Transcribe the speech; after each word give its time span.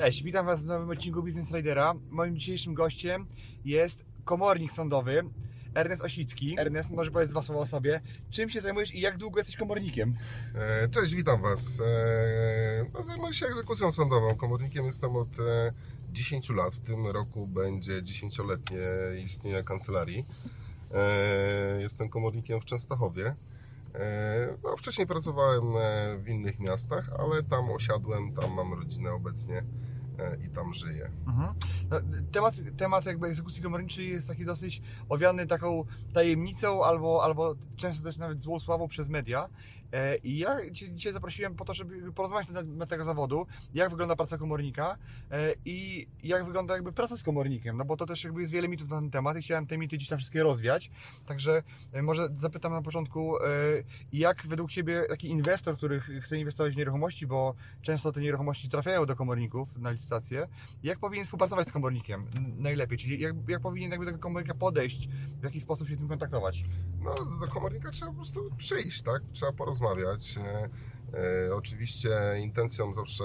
Cześć, 0.00 0.22
witam 0.22 0.46
Was 0.46 0.64
w 0.64 0.66
nowym 0.66 0.90
odcinku 0.90 1.22
Business 1.22 1.50
Ridera. 1.52 1.94
Moim 2.10 2.36
dzisiejszym 2.36 2.74
gościem 2.74 3.26
jest 3.64 4.04
komornik 4.24 4.72
sądowy 4.72 5.22
Ernest 5.74 6.02
Osicki. 6.02 6.56
Ernest, 6.58 6.90
może 6.90 7.10
powiedz 7.10 7.30
dwa 7.30 7.42
słowa 7.42 7.60
o 7.60 7.66
sobie. 7.66 8.00
Czym 8.30 8.50
się 8.50 8.60
zajmujesz 8.60 8.94
i 8.94 9.00
jak 9.00 9.16
długo 9.18 9.38
jesteś 9.40 9.56
komornikiem? 9.56 10.14
E, 10.54 10.88
Cześć, 10.88 11.14
witam 11.14 11.42
Was. 11.42 11.80
E, 11.80 12.84
No, 12.94 13.04
zajmuję 13.04 13.34
się 13.34 13.46
egzekucją 13.46 13.92
sądową. 13.92 14.36
Komornikiem 14.36 14.84
jestem 14.84 15.16
od 15.16 15.40
e, 15.40 15.72
10 16.12 16.50
lat. 16.50 16.74
W 16.74 16.80
tym 16.80 17.06
roku 17.06 17.46
będzie 17.46 18.02
10-letnie 18.02 18.78
istnienia 19.24 19.62
kancelarii. 19.62 20.24
E, 20.94 21.80
Jestem 21.80 22.08
komornikiem 22.08 22.60
w 22.60 22.64
Częstochowie. 22.64 23.34
E, 23.94 24.56
No, 24.64 24.76
wcześniej 24.76 25.06
pracowałem 25.06 25.64
e, 25.76 26.18
w 26.18 26.28
innych 26.28 26.58
miastach, 26.60 27.10
ale 27.18 27.42
tam 27.42 27.70
osiadłem, 27.70 28.32
tam 28.34 28.52
mam 28.54 28.74
rodzinę 28.74 29.12
obecnie 29.12 29.58
e, 29.58 29.87
i 30.46 30.48
tam 30.48 30.74
żyję. 30.74 31.10
Mhm. 31.26 31.54
No, 31.90 31.96
temat, 32.32 32.54
temat 32.76 33.06
jakby 33.06 33.26
egzekucji 33.26 33.62
komorniczej 33.62 34.08
jest 34.08 34.28
taki 34.28 34.44
dosyć 34.44 34.82
owiany 35.08 35.46
taką 35.46 35.84
tajemnicą 36.14 36.84
albo, 36.84 37.24
albo 37.24 37.54
często 37.76 38.04
też 38.04 38.16
nawet 38.16 38.42
złą 38.42 38.60
sławą 38.60 38.88
przez 38.88 39.08
media. 39.08 39.48
E, 39.92 40.16
I 40.16 40.38
ja 40.38 40.70
Cię 40.72 40.90
dzisiaj 40.90 41.12
zaprosiłem 41.12 41.54
po 41.54 41.64
to, 41.64 41.74
żeby 41.74 42.12
porozmawiać 42.12 42.48
na 42.48 42.62
temat 42.62 42.88
tego 42.88 43.04
zawodu, 43.04 43.46
jak 43.74 43.90
wygląda 43.90 44.16
praca 44.16 44.38
komornika 44.38 44.96
e, 45.30 45.54
i 45.64 46.06
jak 46.22 46.44
wygląda 46.44 46.74
jakby 46.74 46.92
praca 46.92 47.16
z 47.16 47.22
komornikiem, 47.22 47.76
no 47.76 47.84
bo 47.84 47.96
to 47.96 48.06
też 48.06 48.24
jakby 48.24 48.40
jest 48.40 48.52
wiele 48.52 48.68
mitów 48.68 48.88
na 48.88 49.00
ten 49.00 49.10
temat 49.10 49.36
i 49.36 49.42
chciałem 49.42 49.66
te 49.66 49.78
mity 49.78 49.96
gdzieś 49.96 50.08
tam 50.08 50.18
wszystkie 50.18 50.42
rozwiać. 50.42 50.90
Także 51.26 51.62
e, 51.92 52.02
może 52.02 52.28
zapytam 52.36 52.72
na 52.72 52.82
początku, 52.82 53.34
jak 54.12 54.46
według 54.46 54.70
Ciebie 54.70 55.02
taki 55.08 55.28
inwestor, 55.28 55.76
który 55.76 56.00
ch- 56.00 56.24
chce 56.24 56.38
inwestować 56.38 56.74
w 56.74 56.76
nieruchomości, 56.76 57.26
bo 57.26 57.54
często 57.82 58.12
te 58.12 58.20
nieruchomości 58.20 58.68
trafiają 58.68 59.06
do 59.06 59.16
komorników 59.16 59.78
na 59.78 59.90
licytację, 59.90 60.48
jak 60.82 60.98
powinien 60.98 61.24
współpracować 61.24 61.68
z 61.68 61.72
komornikiem 61.72 62.26
najlepiej? 62.58 62.98
Czyli 62.98 63.20
jak, 63.20 63.34
jak 63.48 63.60
powinien 63.62 63.90
jakby 63.90 64.12
do 64.12 64.18
komornika 64.18 64.54
podejść, 64.54 65.08
w 65.40 65.44
jaki 65.44 65.60
sposób 65.60 65.88
się 65.88 65.94
z 65.94 65.98
tym 65.98 66.08
kontaktować? 66.08 66.64
No, 67.00 67.14
do 67.40 67.48
komornika 67.48 67.90
trzeba 67.90 68.10
po 68.10 68.16
prostu 68.16 68.50
przyjść, 68.56 69.02
tak? 69.02 69.22
Trzeba 69.32 69.52
porozmawiać. 69.52 70.38
E, 70.38 70.68
e, 71.48 71.54
oczywiście 71.54 72.10
intencją 72.40 72.94
zawsze 72.94 73.24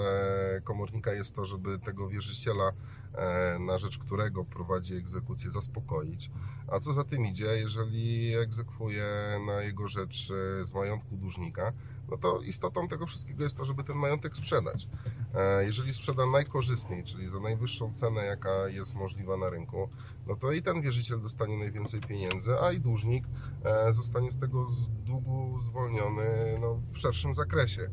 komornika 0.64 1.12
jest 1.12 1.34
to, 1.34 1.44
żeby 1.44 1.78
tego 1.78 2.08
wierzyciela, 2.08 2.72
e, 3.14 3.58
na 3.58 3.78
rzecz 3.78 3.98
którego 3.98 4.44
prowadzi 4.44 4.94
egzekucję, 4.94 5.50
zaspokoić. 5.50 6.30
A 6.68 6.80
co 6.80 6.92
za 6.92 7.04
tym 7.04 7.26
idzie, 7.26 7.46
jeżeli 7.46 8.34
egzekwuje 8.34 9.04
na 9.46 9.62
jego 9.62 9.88
rzecz 9.88 10.30
e, 10.30 10.66
z 10.66 10.74
majątku 10.74 11.16
dłużnika, 11.16 11.72
no 12.10 12.16
to 12.16 12.40
istotą 12.40 12.88
tego 12.88 13.06
wszystkiego 13.06 13.42
jest 13.42 13.56
to, 13.56 13.64
żeby 13.64 13.84
ten 13.84 13.96
majątek 13.96 14.36
sprzedać. 14.36 14.88
E, 15.34 15.64
Jeżeli 15.64 15.94
sprzeda 15.94 16.26
najkorzystniej, 16.26 17.04
czyli 17.04 17.28
za 17.28 17.40
najwyższą 17.40 17.94
cenę, 17.94 18.24
jaka 18.24 18.68
jest 18.68 18.94
możliwa 18.94 19.36
na 19.36 19.50
rynku, 19.50 19.88
no 20.26 20.36
to 20.36 20.52
i 20.52 20.62
ten 20.62 20.82
wierzyciel 20.82 21.20
dostanie 21.22 21.58
najwięcej 21.58 22.00
pieniędzy, 22.00 22.54
a 22.60 22.72
i 22.72 22.80
dłużnik 22.80 23.24
e, 23.64 23.92
zostanie 23.94 24.30
z 24.30 24.38
tego 24.38 24.66
z 24.66 24.88
długu 24.88 25.58
zwolniony 25.60 26.54
no, 26.60 26.80
w 26.92 26.98
szerszym 26.98 27.34
zakresie. 27.34 27.90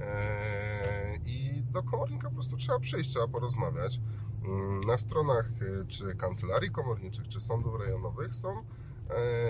E, 0.00 1.16
I 1.24 1.62
do 1.62 1.82
komornika 1.82 2.28
po 2.28 2.34
prostu 2.34 2.56
trzeba 2.56 2.78
przyjść, 2.80 3.10
trzeba 3.10 3.28
porozmawiać. 3.28 4.00
Mm, 4.44 4.80
Na 4.80 4.98
stronach 4.98 5.50
czy 5.88 6.14
kancelarii 6.16 6.70
komorniczych, 6.70 7.28
czy 7.28 7.40
sądów 7.40 7.80
rejonowych 7.80 8.34
są 8.34 8.64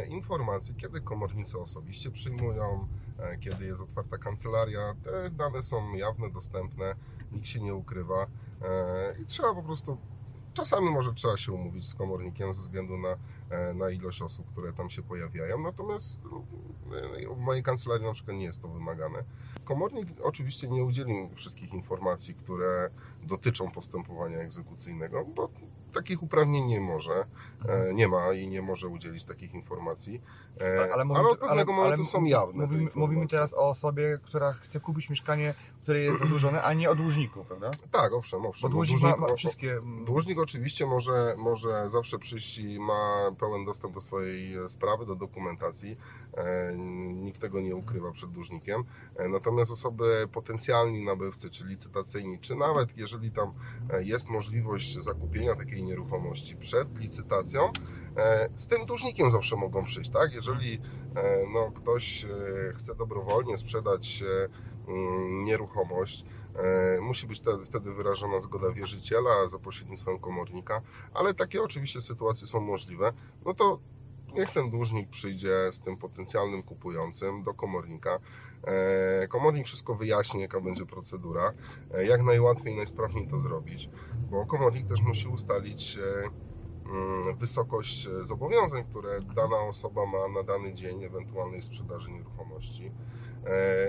informacje, 0.08 0.74
kiedy 0.74 1.00
komornicy 1.00 1.58
osobiście 1.58 2.10
przyjmują, 2.10 2.88
kiedy 3.40 3.64
jest 3.64 3.80
otwarta 3.80 4.18
kancelaria. 4.18 4.94
Te 5.04 5.30
dane 5.30 5.62
są 5.62 5.94
jawne, 5.94 6.30
dostępne, 6.30 6.94
nikt 7.32 7.46
się 7.46 7.60
nie 7.60 7.74
ukrywa 7.74 8.26
e, 8.62 9.14
i 9.22 9.26
trzeba 9.26 9.54
po 9.54 9.62
prostu 9.62 9.98
Czasami 10.54 10.90
może 10.90 11.14
trzeba 11.14 11.36
się 11.36 11.52
umówić 11.52 11.88
z 11.88 11.94
komornikiem 11.94 12.54
ze 12.54 12.60
względu 12.60 12.98
na, 12.98 13.08
e, 13.50 13.74
na 13.74 13.90
ilość 13.90 14.22
osób, 14.22 14.50
które 14.52 14.72
tam 14.72 14.90
się 14.90 15.02
pojawiają. 15.02 15.58
Natomiast 15.58 16.20
e, 17.26 17.34
w 17.34 17.38
mojej 17.38 17.62
kancelarii 17.62 18.06
na 18.06 18.12
przykład 18.12 18.36
nie 18.36 18.44
jest 18.44 18.62
to 18.62 18.68
wymagane. 18.68 19.24
Komornik 19.64 20.08
oczywiście 20.22 20.68
nie 20.68 20.84
udzieli 20.84 21.30
wszystkich 21.34 21.74
informacji, 21.74 22.34
które 22.34 22.90
dotyczą 23.22 23.70
postępowania 23.70 24.38
egzekucyjnego, 24.38 25.24
bo 25.24 25.50
takich 25.90 26.22
uprawnień 26.22 26.66
nie 26.66 26.80
może, 26.80 27.24
e, 27.68 27.94
nie 27.94 28.08
ma 28.08 28.32
i 28.32 28.48
nie 28.48 28.62
może 28.62 28.88
udzielić 28.88 29.24
takich 29.24 29.54
informacji. 29.54 30.22
E, 30.60 30.92
Ale, 30.94 31.04
mówimy- 31.04 31.28
od 31.28 31.38
pewnego 31.38 31.72
momentu 31.72 32.04
są 32.04 32.24
jawne. 32.24 32.52
te 32.52 32.58
Mówimy, 32.66 32.82
informacje. 32.82 33.00
mówimy 33.00 33.28
teraz 33.28 33.54
o 33.54 33.68
osobie, 33.68 34.18
która 34.24 34.52
chce 34.52 34.80
kupić 34.80 35.10
mieszkanie, 35.10 35.54
które 35.82 36.00
jest 36.00 36.18
zadłużone, 36.18 36.62
a 36.62 36.72
nie 36.74 36.90
o 36.90 36.94
dłużniku, 36.94 37.44
prawda? 37.44 37.70
Tak, 37.90 38.12
owszem, 38.12 38.42
Bo 38.42 38.48
owszem. 38.48 38.70
dłużnik 38.70 39.02
ma, 39.02 39.16
ma 39.16 39.34
wszystkie... 39.34 39.78
Dłużnik 40.06 40.38
oczywiście 40.38 40.86
może, 40.86 41.34
może 41.38 41.90
zawsze 41.90 42.18
przyjść 42.18 42.58
i 42.58 42.78
ma 42.80 43.30
pełen 43.40 43.64
dostęp 43.64 43.94
do 43.94 44.00
swojej 44.00 44.54
e, 44.56 44.68
sprawy, 44.68 45.06
do 45.06 45.14
dokumentacji. 45.14 45.96
Nikt 47.14 47.40
tego 47.40 47.60
nie 47.60 47.76
ukrywa 47.76 48.12
przed 48.12 48.30
dłużnikiem. 48.30 48.84
Natomiast 49.28 49.70
osoby 49.70 50.28
potencjalni 50.32 51.04
nabywcy, 51.04 51.50
czy 51.50 51.64
licytacyjni, 51.64 52.38
czy 52.38 52.54
nawet 52.54 52.96
jeżeli 52.96 53.30
tam 53.30 53.52
jest 53.98 54.28
możliwość 54.28 54.98
zakupienia 54.98 55.54
takiej 55.56 55.79
nieruchomości 55.82 56.56
przed 56.56 57.00
licytacją, 57.00 57.72
e, 58.16 58.48
z 58.56 58.66
tym 58.66 58.86
dłużnikiem 58.86 59.30
zawsze 59.30 59.56
mogą 59.56 59.84
przyjść, 59.84 60.10
tak? 60.10 60.32
Jeżeli 60.32 60.74
e, 60.74 61.46
no, 61.54 61.72
ktoś 61.72 62.24
e, 62.24 62.28
chce 62.76 62.94
dobrowolnie 62.94 63.58
sprzedać 63.58 64.24
mm, 64.88 65.44
nieruchomość, 65.44 66.24
Musi 67.00 67.26
być 67.26 67.42
wtedy 67.64 67.92
wyrażona 67.92 68.40
zgoda 68.40 68.72
wierzyciela 68.72 69.48
za 69.48 69.58
pośrednictwem 69.58 70.18
komornika, 70.18 70.82
ale 71.14 71.34
takie 71.34 71.62
oczywiście 71.62 72.00
sytuacje 72.00 72.46
są 72.46 72.60
możliwe. 72.60 73.12
No 73.44 73.54
to 73.54 73.78
niech 74.34 74.50
ten 74.50 74.70
dłużnik 74.70 75.10
przyjdzie 75.10 75.72
z 75.72 75.80
tym 75.80 75.96
potencjalnym 75.96 76.62
kupującym 76.62 77.42
do 77.42 77.54
komornika. 77.54 78.18
E, 78.64 79.28
Komornik 79.28 79.66
wszystko 79.66 79.94
wyjaśni, 79.94 80.40
jaka 80.40 80.60
będzie 80.60 80.86
procedura, 80.86 81.52
e, 81.94 82.04
jak 82.06 82.22
najłatwiej 82.22 82.76
najsprawniej 82.76 83.28
to 83.28 83.40
zrobić, 83.40 83.90
bo 84.30 84.46
komornik 84.46 84.88
też 84.88 85.02
musi 85.02 85.28
ustalić 85.28 85.98
e, 85.98 86.30
mm, 86.90 87.36
wysokość 87.36 88.08
zobowiązań, 88.22 88.84
które 88.84 89.20
dana 89.20 89.58
osoba 89.58 90.06
ma 90.06 90.28
na 90.28 90.42
dany 90.42 90.74
dzień 90.74 91.04
ewentualnej 91.04 91.62
sprzedaży 91.62 92.10
nieruchomości. 92.10 92.92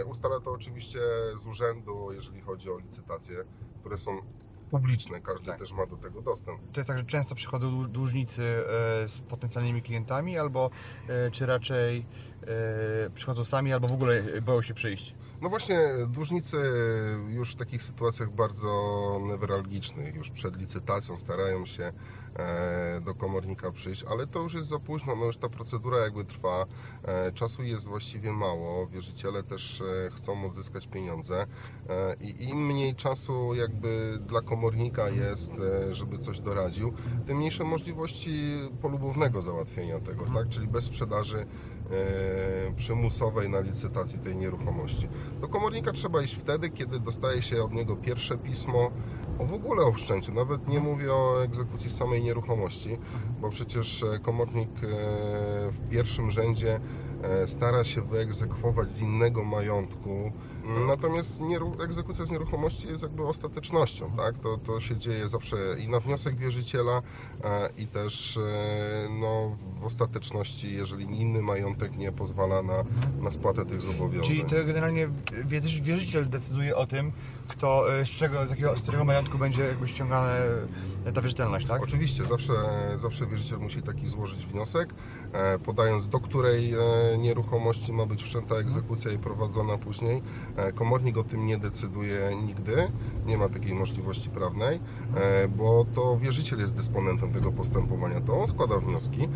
Ustala 0.05 0.39
to 0.39 0.51
oczywiście 0.51 0.99
z 1.35 1.45
urzędu, 1.45 2.11
jeżeli 2.11 2.41
chodzi 2.41 2.71
o 2.71 2.77
licytacje, 2.77 3.43
które 3.79 3.97
są 3.97 4.21
publiczne, 4.71 5.21
każdy 5.21 5.45
Tak. 5.45 5.59
też 5.59 5.71
ma 5.71 5.85
do 5.85 5.97
tego 5.97 6.21
dostęp. 6.21 6.59
To 6.73 6.79
jest 6.79 6.87
tak, 6.87 6.97
że 6.97 7.03
często 7.05 7.35
przychodzą 7.35 7.71
dłu- 7.71 7.87
dłużnicy 7.87 8.43
e, 8.43 9.07
z 9.07 9.21
potencjalnymi 9.21 9.81
klientami, 9.81 10.37
albo 10.37 10.69
e, 11.09 11.31
czy 11.31 11.45
raczej 11.45 12.05
e, 12.43 13.09
przychodzą 13.15 13.45
sami, 13.45 13.73
albo 13.73 13.87
w 13.87 13.93
ogóle 13.93 14.23
boją 14.41 14.61
się 14.61 14.73
przyjść. 14.73 15.15
No 15.41 15.49
właśnie, 15.49 15.79
dłużnicy 16.07 16.57
już 17.29 17.51
w 17.51 17.55
takich 17.55 17.83
sytuacjach 17.83 18.31
bardzo 18.31 19.19
newralgicznych, 19.27 20.15
już 20.15 20.29
przed 20.29 20.57
licytacją 20.57 21.17
starają 21.17 21.65
się 21.65 21.93
e, 22.35 23.01
do 23.05 23.15
komornika 23.15 23.71
przyjść, 23.71 24.03
ale 24.03 24.27
to 24.27 24.39
już 24.39 24.53
jest 24.53 24.67
za 24.67 24.79
późno, 24.79 25.15
no 25.15 25.25
już 25.25 25.37
ta 25.37 25.49
procedura 25.49 25.97
jakby 25.97 26.25
trwa, 26.25 26.65
e, 27.03 27.31
czasu 27.31 27.63
jest 27.63 27.85
właściwie 27.85 28.31
mało, 28.31 28.87
wierzyciele 28.87 29.43
też 29.43 29.81
e, 29.81 30.09
chcą 30.11 30.45
odzyskać 30.45 30.87
pieniądze. 30.87 31.47
I 32.21 32.49
im 32.49 32.67
mniej 32.67 32.95
czasu 32.95 33.53
jakby 33.55 34.19
dla 34.27 34.41
komornika 34.41 35.09
jest, 35.09 35.51
żeby 35.91 36.17
coś 36.17 36.39
doradził, 36.39 36.93
tym 37.27 37.37
mniejsze 37.37 37.63
możliwości 37.63 38.59
polubownego 38.81 39.41
załatwienia 39.41 39.99
tego, 39.99 40.25
tak? 40.25 40.49
czyli 40.49 40.67
bez 40.67 40.83
sprzedaży 40.83 41.45
przymusowej 42.75 43.49
na 43.49 43.59
licytacji 43.59 44.19
tej 44.19 44.35
nieruchomości. 44.35 45.07
Do 45.41 45.47
komornika 45.47 45.91
trzeba 45.91 46.21
iść 46.21 46.35
wtedy, 46.35 46.69
kiedy 46.69 46.99
dostaje 46.99 47.41
się 47.41 47.63
od 47.63 47.73
niego 47.73 47.95
pierwsze 47.95 48.37
pismo 48.37 48.91
o 49.39 49.45
w 49.45 49.53
ogóle 49.53 49.83
o 49.83 49.91
wszczęciu. 49.91 50.33
Nawet 50.33 50.67
nie 50.67 50.79
mówię 50.79 51.13
o 51.13 51.43
egzekucji 51.43 51.89
samej 51.89 52.23
nieruchomości, 52.23 52.97
bo 53.41 53.49
przecież 53.49 54.03
e, 54.03 54.19
komornik 54.19 54.69
e, 54.69 54.87
w 55.71 55.89
pierwszym 55.89 56.31
rzędzie 56.31 56.79
e, 57.23 57.47
stara 57.47 57.83
się 57.83 58.01
wyegzekwować 58.01 58.91
z 58.91 59.01
innego 59.01 59.43
majątku 59.43 60.31
Natomiast 60.87 61.41
egzekucja 61.83 62.25
z 62.25 62.29
nieruchomości 62.29 62.87
jest 62.87 63.03
jakby 63.03 63.27
ostatecznością, 63.27 64.11
tak? 64.17 64.37
To, 64.37 64.57
to 64.57 64.79
się 64.79 64.97
dzieje 64.97 65.29
zawsze 65.29 65.57
i 65.79 65.89
na 65.89 65.99
wniosek 65.99 66.35
wierzyciela 66.35 67.01
e, 67.43 67.69
i 67.77 67.87
też 67.87 68.37
e, 68.37 68.41
no, 69.09 69.57
w 69.79 69.85
ostateczności, 69.85 70.73
jeżeli 70.73 71.21
inny 71.21 71.41
majątek 71.41 71.97
nie 71.97 72.11
pozwala 72.11 72.61
na, 72.61 72.83
na 73.21 73.31
spłatę 73.31 73.65
tych 73.65 73.81
zobowiązań. 73.81 74.27
Czyli 74.27 74.45
to 74.45 74.65
generalnie 74.65 75.09
wierzyciel 75.81 76.29
decyduje 76.29 76.75
o 76.75 76.87
tym, 76.87 77.11
kto, 77.47 77.99
e, 77.99 78.05
z 78.05 78.09
czego, 78.09 78.47
z, 78.47 78.49
jakiego, 78.49 78.77
z 78.77 78.81
którego 78.81 79.05
majątku 79.05 79.37
będzie 79.37 79.61
jakby 79.61 79.87
ściągana 79.87 80.31
ta 81.13 81.21
wierzytelność, 81.21 81.67
tak? 81.67 81.83
Oczywiście, 81.83 82.25
zawsze, 82.25 82.53
zawsze 82.97 83.25
wierzyciel 83.27 83.59
musi 83.59 83.81
taki 83.81 84.07
złożyć 84.07 84.45
wniosek, 84.45 84.93
podając 85.65 86.07
do 86.07 86.19
której 86.19 86.73
nieruchomości 87.17 87.93
ma 87.93 88.05
być 88.05 88.23
wszczęta 88.23 88.55
egzekucja 88.55 89.11
i 89.11 89.17
prowadzona 89.17 89.77
później. 89.77 90.21
E, 90.67 90.71
Komornik 90.73 91.17
o 91.17 91.23
tym 91.23 91.45
nie 91.45 91.57
decyduje 91.57 92.35
nigdy, 92.45 92.91
nie 93.25 93.37
ma 93.37 93.49
takiej 93.49 93.73
możliwości 93.73 94.29
prawnej, 94.29 94.79
e, 95.15 95.47
bo 95.47 95.85
to 95.95 96.17
wierzyciel 96.17 96.59
jest 96.59 96.73
dysponentem 96.73 97.33
tego 97.33 97.51
postępowania, 97.51 98.21
to 98.21 98.33
on 98.41 98.47
składa 98.47 98.77
wnioski. 98.77 99.23
E, 99.23 99.27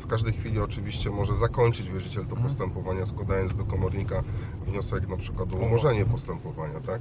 W 0.00 0.06
każdej 0.08 0.32
chwili 0.32 0.60
oczywiście 0.60 1.10
może 1.10 1.36
zakończyć 1.36 1.90
wierzyciel 1.90 2.26
to 2.26 2.36
postępowanie, 2.36 3.06
składając 3.06 3.54
do 3.54 3.64
komornika 3.64 4.22
wniosek 4.66 5.08
na 5.08 5.16
przykład 5.16 5.52
o 5.52 5.56
umorzenie 5.56 6.04
postępowania, 6.04 6.80
tak? 6.80 7.00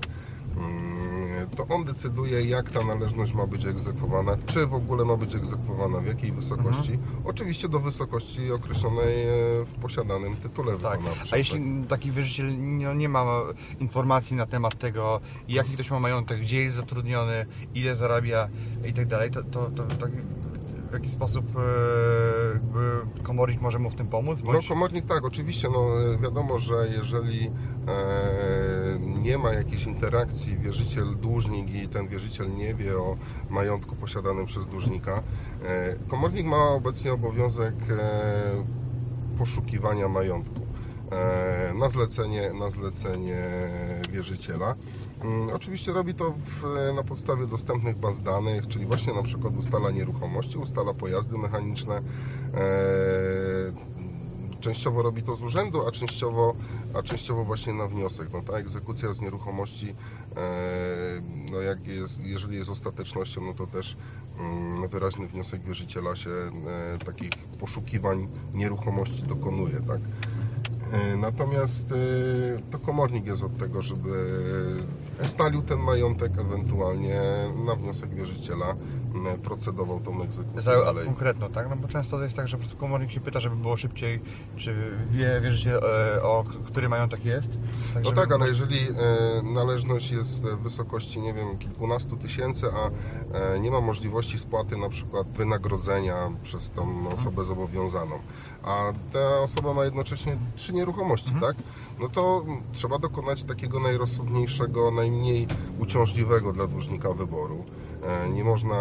Mm, 0.57 1.47
to 1.55 1.67
on 1.67 1.85
decyduje, 1.85 2.41
jak 2.45 2.69
ta 2.69 2.83
należność 2.83 3.33
ma 3.33 3.47
być 3.47 3.65
egzekwowana, 3.65 4.37
czy 4.45 4.67
w 4.67 4.73
ogóle 4.73 5.05
ma 5.05 5.17
być 5.17 5.35
egzekwowana, 5.35 5.99
w 5.99 6.05
jakiej 6.05 6.31
wysokości. 6.31 6.99
Oczywiście 7.25 7.69
do 7.69 7.79
wysokości 7.79 8.51
określonej 8.51 9.23
e, 9.23 9.65
w 9.65 9.73
posiadanym 9.81 10.35
tytule 10.35 10.77
Tak. 10.77 10.99
A 11.31 11.37
jeśli 11.37 11.83
taki 11.89 12.11
wierzyciel 12.11 12.77
nie, 12.77 12.95
nie 12.95 13.09
ma 13.09 13.25
informacji 13.79 14.35
na 14.35 14.45
temat 14.45 14.75
tego, 14.75 15.19
jaki 15.47 15.73
ktoś 15.73 15.91
ma 15.91 15.99
majątek, 15.99 16.41
gdzie 16.41 16.63
jest 16.63 16.77
zatrudniony, 16.77 17.45
ile 17.73 17.95
zarabia 17.95 18.49
i 18.85 18.93
tak 18.93 19.07
dalej, 19.07 19.31
to, 19.31 19.43
to, 19.43 19.65
to, 19.65 19.83
to 19.83 20.07
w 20.89 20.93
jaki 20.93 21.09
sposób 21.09 21.45
e, 21.55 23.23
komornik 23.23 23.61
może 23.61 23.79
mu 23.79 23.89
w 23.89 23.95
tym 23.95 24.07
pomóc? 24.07 24.43
No 24.43 24.59
komornik 24.69 25.05
tak, 25.05 25.25
oczywiście, 25.25 25.69
no 25.69 25.87
wiadomo, 26.21 26.59
że 26.59 26.87
jeżeli 26.97 27.51
e, 27.87 28.99
nie 28.99 29.37
ma 29.37 29.53
jakiejś 29.53 29.83
interakcji 29.83 30.57
wierzyciel-dłużnik 30.57 31.75
i 31.75 31.87
ten 31.87 32.07
wierzyciel 32.07 32.55
nie 32.55 32.73
wie 32.73 32.97
o 32.97 33.17
majątku 33.49 33.95
posiadanym 33.95 34.45
przez 34.45 34.65
dłużnika, 34.65 35.23
e, 35.63 35.95
komornik 36.07 36.45
ma 36.45 36.69
obecnie 36.69 37.13
obowiązek 37.13 37.75
e, 37.89 38.85
poszukiwania 39.37 40.07
majątku 40.07 40.61
e, 41.11 41.73
na 41.73 41.89
zlecenie, 41.89 42.53
na 42.53 42.69
zlecenie 42.69 43.43
wierzyciela. 44.11 44.75
Mm, 45.25 45.49
Oczywiście 45.55 45.93
robi 45.93 46.13
to 46.13 46.31
w, 46.31 46.63
na 46.95 47.03
podstawie 47.03 47.47
dostępnych 47.47 47.97
baz 47.97 48.21
danych, 48.21 48.67
czyli 48.67 48.85
właśnie 48.85 49.13
na 49.13 49.23
przykład 49.23 49.57
ustala 49.57 49.91
nieruchomości, 49.91 50.57
ustala 50.57 50.93
pojazdy 50.93 51.37
mechaniczne. 51.37 51.95
E, 52.53 53.95
Częściowo 54.59 55.01
robi 55.01 55.23
to 55.23 55.35
z 55.35 55.43
urzędu, 55.43 55.87
a 55.87 55.91
częściowo, 55.91 56.55
a 56.93 57.03
częściowo 57.03 57.43
właśnie 57.43 57.73
na 57.73 57.87
wniosek. 57.87 58.29
No, 58.33 58.41
ta 58.41 58.53
egzekucja 58.53 59.13
z 59.13 59.21
nieruchomości, 59.21 59.95
e, 60.37 60.41
no 61.51 61.61
jak 61.61 61.87
jest, 61.87 62.19
jeżeli 62.23 62.57
jest 62.57 62.69
ostatecznością, 62.69 63.41
no 63.41 63.53
to 63.53 63.67
też 63.67 63.97
mm, 64.39 64.87
wyraźny 64.89 65.27
wniosek 65.27 65.61
wierzyciela 65.61 66.15
się 66.15 66.29
e, 66.29 66.51
takich 67.05 67.29
poszukiwań 67.59 68.27
nieruchomości 68.53 69.23
dokonuje. 69.23 69.81
Tak? 69.87 69.99
E, 70.95 71.15
Natomiast 71.17 71.91
e, 71.91 71.95
to 72.71 72.79
komornik 72.79 73.25
jest 73.25 73.43
od 73.43 73.57
tego, 73.57 73.81
żeby 73.81 74.09
ustalił 75.25 75.61
ten 75.61 75.79
majątek, 75.79 76.31
ewentualnie 76.39 77.21
na 77.65 77.75
wniosek 77.75 78.15
wierzyciela 78.15 78.75
procedował 79.43 79.99
tą 79.99 80.21
egzekucję 80.21 80.61
Za 80.61 80.85
dalej. 80.85 81.05
konkretną, 81.05 81.49
tak? 81.49 81.69
No 81.69 81.75
bo 81.75 81.87
często 81.87 82.17
to 82.17 82.23
jest 82.23 82.35
tak, 82.35 82.47
że 82.47 82.57
po 82.57 82.61
prostu 82.61 82.77
komornik 82.77 83.11
się 83.11 83.19
pyta, 83.19 83.39
żeby 83.39 83.55
było 83.55 83.77
szybciej, 83.77 84.21
czy 84.57 84.97
wie 85.11 85.41
wierzyciel 85.41 85.79
e, 85.83 86.23
o 86.23 86.43
który 86.65 86.89
majątek 86.89 87.25
jest. 87.25 87.59
No 87.95 88.03
żeby 88.03 88.15
tak, 88.15 88.31
ale 88.31 88.47
jeżeli 88.47 88.77
e, 88.79 88.93
należność 89.43 90.11
jest 90.11 90.43
w 90.43 90.57
wysokości, 90.57 91.19
nie 91.19 91.33
wiem, 91.33 91.57
kilkunastu 91.57 92.17
tysięcy, 92.17 92.65
a 92.73 92.89
e, 93.37 93.59
nie 93.59 93.71
ma 93.71 93.81
możliwości 93.81 94.39
spłaty 94.39 94.77
na 94.77 94.89
przykład 94.89 95.27
wynagrodzenia 95.27 96.31
przez 96.43 96.71
tą 96.71 97.09
osobę 97.09 97.43
zobowiązaną, 97.43 98.19
a 98.63 98.93
ta 99.13 99.39
osoba 99.39 99.73
ma 99.73 99.85
jednocześnie 99.85 100.37
trzy 100.55 100.73
nieruchomości, 100.73 101.31
tak? 101.41 101.55
No 101.99 102.09
to 102.09 102.43
trzeba 102.73 102.99
dokonać 102.99 103.43
takiego 103.43 103.79
najrozsądniejszego, 103.79 104.91
najmniej 104.91 105.47
uciążliwego 105.79 106.53
dla 106.53 106.67
dłużnika 106.67 107.13
wyboru. 107.13 107.65
E, 108.07 108.29
Nie 108.29 108.43
można 108.43 108.75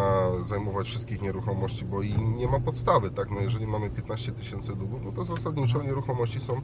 zajmować 0.45 0.87
wszystkich 0.87 1.23
nieruchomości, 1.23 1.85
bo 1.85 2.03
i 2.03 2.15
nie 2.19 2.49
ma 2.49 2.61
podstawy, 2.61 3.11
tak? 3.11 3.31
No 3.31 3.41
jeżeli 3.41 3.67
mamy 3.67 3.91
15 3.91 4.33
tysięcy 4.33 4.77
długów, 4.77 5.03
no 5.05 5.13
to 5.13 5.25
zasadniczo 5.25 5.83
nieruchomości 5.83 6.41
są 6.41 6.61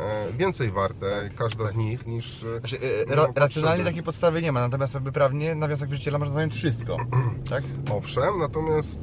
e, 0.00 0.32
więcej 0.32 0.70
warte, 0.70 1.28
każda 1.36 1.66
z 1.66 1.76
nich, 1.76 2.06
niż... 2.06 2.42
e, 2.44 2.58
Znaczy, 2.60 2.78
ra, 3.08 3.26
racjonalnie 3.34 3.84
takiej 3.84 4.02
podstawy 4.02 4.42
nie 4.42 4.52
ma, 4.52 4.60
natomiast 4.60 4.94
jakby 4.94 5.12
prawnie 5.12 5.54
na 5.54 5.66
wniosek 5.66 5.88
wierzyciela 5.90 6.18
można 6.18 6.34
zająć 6.34 6.54
wszystko, 6.54 6.96
tak? 7.50 7.64
Owszem, 7.92 8.38
natomiast 8.38 9.02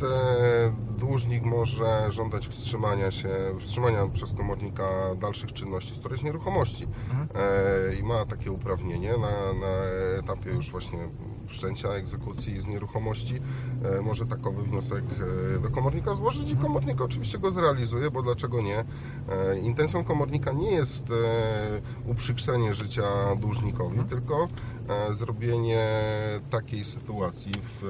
dłużnik 0.98 1.44
może 1.44 2.08
żądać 2.12 2.48
wstrzymania 2.48 3.12
się, 3.12 3.30
wstrzymania 3.60 4.08
przez 4.14 4.34
komornika 4.34 4.84
dalszych 5.16 5.54
czynności 5.54 5.96
z 5.96 6.00
którejś 6.00 6.24
nieruchomości 6.24 6.88
e, 7.36 7.96
i 7.96 8.04
ma 8.04 8.26
takie 8.26 8.52
uprawnienie 8.52 9.12
na, 9.12 9.54
na 9.54 9.68
etapie 10.20 10.50
już 10.50 10.72
właśnie 10.72 11.00
wszczęcia 11.48 11.90
egzekucji 11.90 12.62
z 12.62 12.68
nieruchomości. 12.68 13.42
E, 13.84 14.02
może 14.02 14.26
takowy 14.26 14.64
wniosek 14.64 15.04
e, 15.58 15.60
do 15.60 15.70
komornika 15.70 16.16
złożyć 16.16 16.52
i 16.52 16.56
komornik 16.56 17.02
oczywiście 17.02 17.38
go 17.40 17.52
zrealizuje, 17.52 18.12
bo 18.12 18.22
dlaczego 18.22 18.62
nie? 18.62 18.80
E, 19.30 19.60
intencją 19.60 20.04
komornika 20.04 20.52
nie 20.52 20.72
jest 20.72 21.06
uprzykrzenie 22.06 22.74
życia 22.74 23.04
dłużnikowi, 23.40 24.00
tylko 24.00 24.48
e, 24.90 25.14
zrobienie 25.14 25.90
takiej 26.50 26.86
sytuacji 26.86 27.52
w 27.62 27.84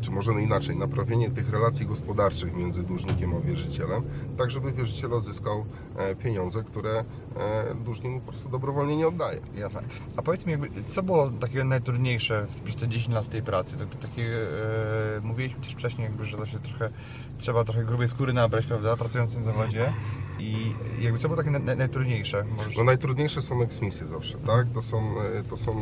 czy 0.00 0.10
może 0.10 0.32
inaczej, 0.32 0.76
naprawienie 0.76 1.30
tych 1.30 1.50
relacji 1.50 1.86
gospodarczych 1.86 2.56
między 2.56 2.82
dłużnikiem 2.82 3.34
a 3.34 3.40
wierzycielem, 3.40 4.02
tak 4.38 4.50
żeby 4.50 4.72
wierzyciel 4.72 5.14
odzyskał 5.14 5.64
e, 5.96 6.14
pieniądze, 6.14 6.64
które 6.64 7.04
e, 7.36 7.74
dłużnik 7.74 8.12
mu 8.12 8.20
po 8.20 8.28
prostu 8.28 8.48
dobrowolnie 8.48 8.96
nie 8.96 9.08
oddaje. 9.08 9.40
Jasne. 9.54 9.82
A 10.16 10.22
powiedz 10.22 10.46
mi, 10.46 10.52
jakby, 10.52 10.68
co 10.88 11.02
było 11.02 11.30
takiego 11.30 11.64
najtrudniejsze 11.64 12.46
przez 12.64 12.76
te 12.76 12.88
10 12.88 13.14
lat 13.14 13.28
tej 13.28 13.42
pracy? 13.42 13.76
To, 13.76 13.86
to 13.86 14.08
takie, 14.08 14.22
e, 15.16 15.20
mówiliśmy 15.22 15.60
też 15.60 15.72
wcześniej, 15.72 16.04
jakby, 16.04 16.24
że 16.24 16.36
to 16.36 16.46
się 16.46 16.58
trochę, 16.58 16.90
trzeba 17.38 17.64
trochę 17.64 17.84
grubej 17.84 18.08
skóry 18.08 18.32
nabrać, 18.32 18.66
prawda, 18.66 18.96
pracując 18.96 19.30
w 19.30 19.34
tym 19.34 19.44
zawodzie. 19.44 19.92
I 20.40 20.74
jakby 21.00 21.18
co 21.18 21.28
było 21.28 21.36
takie 21.36 21.50
naj, 21.50 21.62
naj, 21.62 21.76
najtrudniejsze? 21.76 22.44
Możesz... 22.56 22.76
No 22.76 22.84
najtrudniejsze 22.84 23.42
są 23.42 23.62
eksmisje 23.62 24.06
zawsze, 24.06 24.38
tak? 24.38 24.66
To 24.74 24.82
są, 24.82 24.98
e, 24.98 25.42
to 25.42 25.56
są 25.56 25.72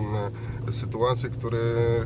e, 0.68 0.72
sytuacje, 0.72 1.30
które 1.30 1.58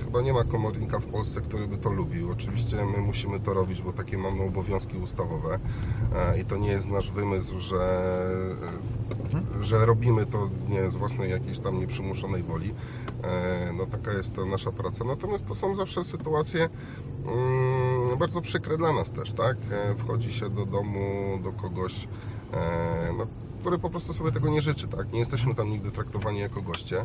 chyba 0.04 0.20
nie 0.20 0.32
ma 0.32 0.44
komornika 0.44 0.98
w 0.98 1.06
Polsce, 1.06 1.40
który 1.40 1.68
by 1.68 1.76
to 1.76 1.90
lubił. 1.90 2.30
Oczywiście 2.30 2.76
my 2.76 2.98
musimy 2.98 3.40
to 3.40 3.54
robić, 3.54 3.82
bo 3.82 3.92
takie 3.92 4.18
mamy 4.18 4.42
obowiązki 4.42 4.96
ustawowe 4.96 5.58
e, 6.14 6.40
i 6.40 6.44
to 6.44 6.56
nie 6.56 6.68
jest 6.68 6.88
nasz 6.88 7.10
wymysł, 7.10 7.58
że, 7.58 8.02
że 9.60 9.86
robimy 9.86 10.26
to 10.26 10.50
nie 10.68 10.90
z 10.90 10.96
własnej 10.96 11.30
jakiejś 11.30 11.58
tam 11.58 11.78
nieprzymuszonej 11.78 12.42
woli. 12.42 12.74
No 13.74 13.86
taka 13.86 14.12
jest 14.12 14.34
to 14.34 14.46
nasza 14.46 14.72
praca. 14.72 15.04
Natomiast 15.04 15.46
to 15.46 15.54
są 15.54 15.74
zawsze 15.74 16.04
sytuacje 16.04 16.68
mm, 17.26 18.18
bardzo 18.18 18.40
przykre 18.40 18.76
dla 18.76 18.92
nas 18.92 19.10
też, 19.10 19.32
tak? 19.32 19.56
Wchodzi 19.98 20.32
się 20.32 20.50
do 20.50 20.66
domu, 20.66 21.38
do 21.42 21.52
kogoś, 21.52 22.08
no, 23.18 23.26
który 23.60 23.78
po 23.78 23.90
prostu 23.90 24.14
sobie 24.14 24.32
tego 24.32 24.48
nie 24.48 24.62
życzy, 24.62 24.88
tak? 24.88 25.12
Nie 25.12 25.18
jesteśmy 25.18 25.54
tam 25.54 25.70
nigdy 25.70 25.90
traktowani 25.90 26.38
jako 26.38 26.62
goście. 26.62 27.04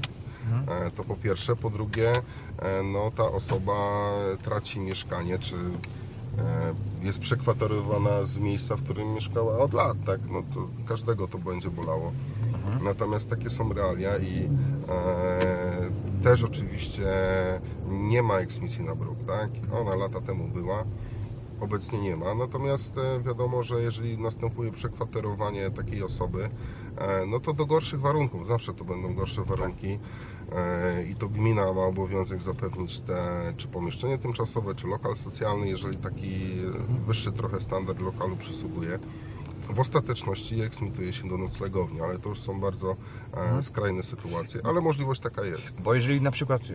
E, 0.67 0.91
To 0.91 1.03
po 1.03 1.15
pierwsze. 1.15 1.55
Po 1.55 1.69
drugie, 1.69 2.11
e, 2.59 2.83
no, 2.83 3.11
ta 3.11 3.23
osoba 3.23 3.73
traci 4.43 4.79
mieszkanie, 4.79 5.39
czy 5.39 5.55
e, 5.55 7.05
jest 7.05 7.19
przekwaterowana 7.19 8.25
z 8.25 8.37
miejsca, 8.39 8.75
w 8.75 8.83
którym 8.83 9.13
mieszkała 9.13 9.57
od 9.59 9.73
lat, 9.73 9.97
tak? 10.05 10.19
No 10.29 10.43
to 10.53 10.67
każdego 10.87 11.27
to 11.27 11.37
będzie 11.37 11.69
bolało. 11.69 12.11
Natomiast 12.83 13.29
takie 13.29 13.49
są 13.49 13.73
realia 13.73 14.17
i 14.17 14.49
e, 14.89 16.23
też 16.23 16.43
oczywiście 16.43 17.05
nie 17.87 18.23
ma 18.23 18.33
eksmisji 18.39 18.83
na 18.85 18.95
bruk, 18.95 19.17
tak? 19.27 19.49
Ona 19.81 19.95
lata 19.95 20.21
temu 20.21 20.47
była, 20.47 20.83
obecnie 21.59 21.99
nie 21.99 22.15
ma. 22.15 22.35
Natomiast 22.35 22.97
e, 22.97 23.21
wiadomo, 23.21 23.63
że 23.63 23.81
jeżeli 23.81 24.17
następuje 24.17 24.71
przekwaterowanie 24.71 25.71
takiej 25.71 26.03
osoby, 26.03 26.49
e, 26.97 27.25
no 27.25 27.39
to 27.39 27.53
do 27.53 27.65
gorszych 27.65 27.99
warunków, 27.99 28.47
zawsze 28.47 28.73
to 28.73 28.85
będą 28.85 29.13
gorsze 29.13 29.43
warunki 29.43 29.99
e, 30.51 31.03
i 31.03 31.15
to 31.15 31.29
gmina 31.29 31.73
ma 31.73 31.81
obowiązek 31.81 32.41
zapewnić 32.41 32.99
te, 32.99 33.53
czy 33.57 33.67
pomieszczenie 33.67 34.17
tymczasowe, 34.17 34.75
czy 34.75 34.87
lokal 34.87 35.15
socjalny, 35.15 35.67
jeżeli 35.67 35.97
taki 35.97 36.55
wyższy 37.07 37.31
trochę 37.31 37.61
standard 37.61 38.01
lokalu 38.01 38.37
przysługuje. 38.37 38.99
W 39.73 39.79
ostateczności 39.79 40.61
eksmituje 40.61 41.13
się 41.13 41.29
do 41.29 41.37
noclegowni, 41.37 42.01
ale 42.01 42.19
to 42.19 42.29
już 42.29 42.39
są 42.39 42.59
bardzo 42.59 42.95
e, 43.33 43.61
skrajne 43.61 44.03
sytuacje, 44.03 44.61
ale 44.63 44.81
możliwość 44.81 45.21
taka 45.21 45.45
jest. 45.45 45.81
Bo 45.81 45.93
jeżeli 45.93 46.21
na 46.21 46.31
przykład 46.31 46.61
e, 46.61 46.65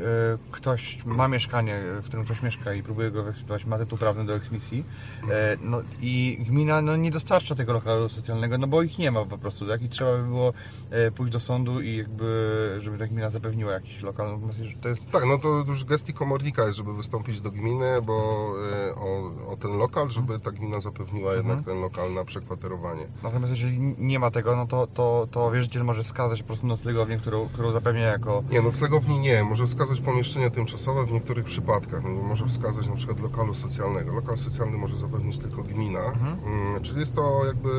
ktoś 0.51 1.05
ma 1.05 1.29
mieszkanie, 1.29 1.83
w 2.03 2.05
którym 2.05 2.25
ktoś 2.25 2.43
mieszka 2.43 2.75
i 2.75 2.83
próbuje 2.83 3.11
go 3.11 3.23
wyeksmitować, 3.23 3.65
ma 3.65 3.79
tytuł 3.79 3.99
prawny 3.99 4.25
do 4.25 4.35
eksmisji 4.35 4.85
e, 5.31 5.57
no, 5.61 5.83
i 6.01 6.39
gmina 6.41 6.83
no, 6.83 6.97
nie 6.97 7.11
dostarcza 7.11 7.55
tego 7.55 7.73
lokalu 7.73 8.09
socjalnego, 8.09 8.59
no 8.59 8.67
bo 8.67 8.83
ich 8.83 8.99
nie 8.99 9.11
ma 9.11 9.25
po 9.25 9.39
prostu, 9.39 9.69
tak? 9.69 9.83
I 9.83 9.89
trzeba 9.89 10.17
by 10.17 10.23
było 10.23 10.53
e, 10.91 11.11
pójść 11.11 11.33
do 11.33 11.41
sądu 11.41 11.81
i 11.81 11.97
jakby, 11.97 12.77
żeby 12.81 12.99
ta 12.99 13.07
gmina 13.07 13.31
zapewniła 13.31 13.73
jakiś 13.73 14.03
lokal. 14.03 14.33
Natomiast 14.33 14.61
to 14.83 14.89
jest 14.89 15.11
Tak, 15.11 15.25
no 15.27 15.39
to 15.39 15.49
już 15.49 15.85
gestii 15.85 16.15
komornika 16.15 16.65
jest, 16.67 16.77
żeby 16.77 16.95
wystąpić 16.95 17.41
do 17.41 17.51
gminy, 17.51 18.03
bo 18.03 18.49
e, 18.89 18.95
o, 18.95 19.33
o 19.53 19.57
ten 19.57 19.71
lokal, 19.71 20.11
żeby 20.11 20.41
ta 20.41 20.51
gmina 20.51 20.81
zapewniła 20.81 21.35
jednak 21.35 21.65
ten 21.65 21.81
lokal 21.81 22.15
na 22.15 22.25
przekwaterowanie. 22.25 22.82
Natomiast 23.23 23.53
jeżeli 23.53 23.79
nie 23.99 24.19
ma 24.19 24.31
tego, 24.31 24.57
no 24.57 24.67
to, 24.67 24.87
to, 24.87 25.29
to 25.31 25.51
wierzyciel 25.51 25.85
może 25.85 26.03
wskazać 26.03 26.41
po 26.41 26.47
prostu 26.47 26.67
noclegownię, 26.67 27.17
którą, 27.19 27.49
którą 27.49 27.71
zapewnia 27.73 28.03
jako... 28.03 28.43
Nie, 28.51 28.63
noclegowni 28.63 29.19
nie. 29.19 29.45
Może 29.45 29.67
wskazać 29.67 30.01
pomieszczenie 30.01 30.51
tymczasowe 30.51 31.07
w 31.07 31.13
niektórych 31.13 31.45
przypadkach. 31.45 32.03
No, 32.05 32.11
może 32.11 32.47
wskazać 32.47 32.89
na 32.89 32.97
przykład 32.97 33.21
lokalu 33.21 33.55
socjalnego. 33.55 34.15
Lokal 34.15 34.39
socjalny 34.39 34.79
może 34.79 34.97
zapewnić 34.97 35.39
tylko 35.39 35.63
gmina. 35.63 36.01
Mm, 36.01 36.83
Czyli 36.83 37.01
jest 37.01 37.15
to 37.15 37.47
jakby 37.47 37.71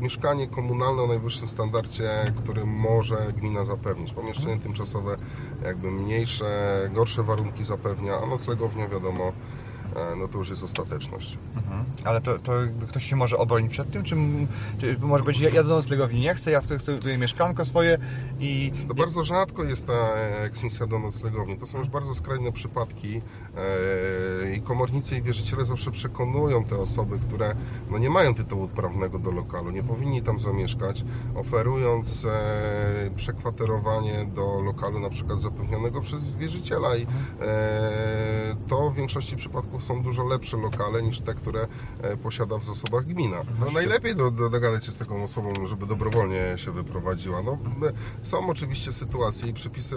mieszkanie 0.00 0.46
komunalne 0.48 1.02
o 1.02 1.06
najwyższym 1.06 1.48
standardzie, 1.48 2.10
który 2.36 2.64
może 2.66 3.32
gmina 3.36 3.64
zapewnić. 3.64 4.12
Pomieszczenie 4.12 4.58
tymczasowe 4.58 5.16
jakby 5.64 5.90
mniejsze, 5.90 6.44
gorsze 6.94 7.22
warunki 7.22 7.64
zapewnia, 7.64 8.14
a 8.22 8.26
noclegownia 8.26 8.88
wiadomo, 8.88 9.32
no 10.16 10.28
to 10.28 10.38
już 10.38 10.50
jest 10.50 10.62
ostateczność. 10.62 11.38
Mhm. 11.56 11.84
Ale 12.04 12.20
to, 12.20 12.38
to 12.38 12.52
ktoś 12.88 13.10
się 13.10 13.16
może 13.16 13.38
obronić 13.38 13.72
przed 13.72 13.90
tym, 13.90 14.02
czy, 14.02 14.16
czy 14.80 14.96
może 15.00 15.24
być, 15.24 15.40
ja, 15.40 15.50
ja 15.50 15.62
do 15.62 15.76
noclegowni 15.76 16.20
nie 16.20 16.34
chcę, 16.34 16.50
ja 16.50 16.60
chcę, 16.60 16.78
chcę 16.78 16.96
tutaj 16.96 17.18
mieszkanko 17.18 17.64
swoje 17.64 17.98
i... 18.40 18.72
To 18.88 18.94
bardzo 18.94 19.24
rzadko 19.24 19.64
jest 19.64 19.86
ta 19.86 20.14
eksmisja 20.44 20.86
do 20.86 20.98
noclegowni. 20.98 21.56
To 21.56 21.66
są 21.66 21.78
już 21.78 21.88
bardzo 21.88 22.14
skrajne 22.14 22.52
przypadki 22.52 23.22
e, 23.56 24.56
i 24.56 24.60
komornicy 24.60 25.16
i 25.16 25.22
wierzyciele 25.22 25.64
zawsze 25.66 25.90
przekonują 25.90 26.64
te 26.64 26.78
osoby, 26.78 27.18
które 27.18 27.54
no 27.90 27.98
nie 27.98 28.10
mają 28.10 28.34
tytułu 28.34 28.68
prawnego 28.68 29.18
do 29.18 29.30
lokalu, 29.30 29.70
nie 29.70 29.82
powinni 29.82 30.22
tam 30.22 30.40
zamieszkać, 30.40 31.04
oferując 31.34 32.24
e, 32.24 33.10
przekwaterowanie 33.16 34.24
do 34.34 34.60
lokalu 34.60 35.00
na 35.00 35.10
przykład 35.10 35.40
zapewnionego 35.40 36.00
przez 36.00 36.32
wierzyciela 36.32 36.96
i 36.96 37.02
e, 37.02 37.06
to 38.68 38.90
w 38.90 38.94
większości 38.94 39.36
przypadków 39.36 39.81
są 39.82 40.02
dużo 40.02 40.24
lepsze 40.24 40.56
lokale 40.56 41.02
niż 41.02 41.20
te, 41.20 41.34
które 41.34 41.66
e, 42.02 42.16
posiada 42.16 42.58
w 42.58 42.64
zasobach 42.64 43.06
gmina. 43.06 43.42
No, 43.60 43.70
najlepiej 43.70 44.16
do, 44.16 44.30
do, 44.30 44.50
dogadać 44.50 44.86
się 44.86 44.92
z 44.92 44.96
taką 44.96 45.24
osobą, 45.24 45.66
żeby 45.66 45.86
dobrowolnie 45.86 46.54
się 46.56 46.72
wyprowadziła. 46.72 47.42
No, 47.42 47.58
my- 47.80 47.92
są 48.22 48.48
oczywiście 48.48 48.92
sytuacje 48.92 49.48
i 49.48 49.52
przepisy 49.52 49.96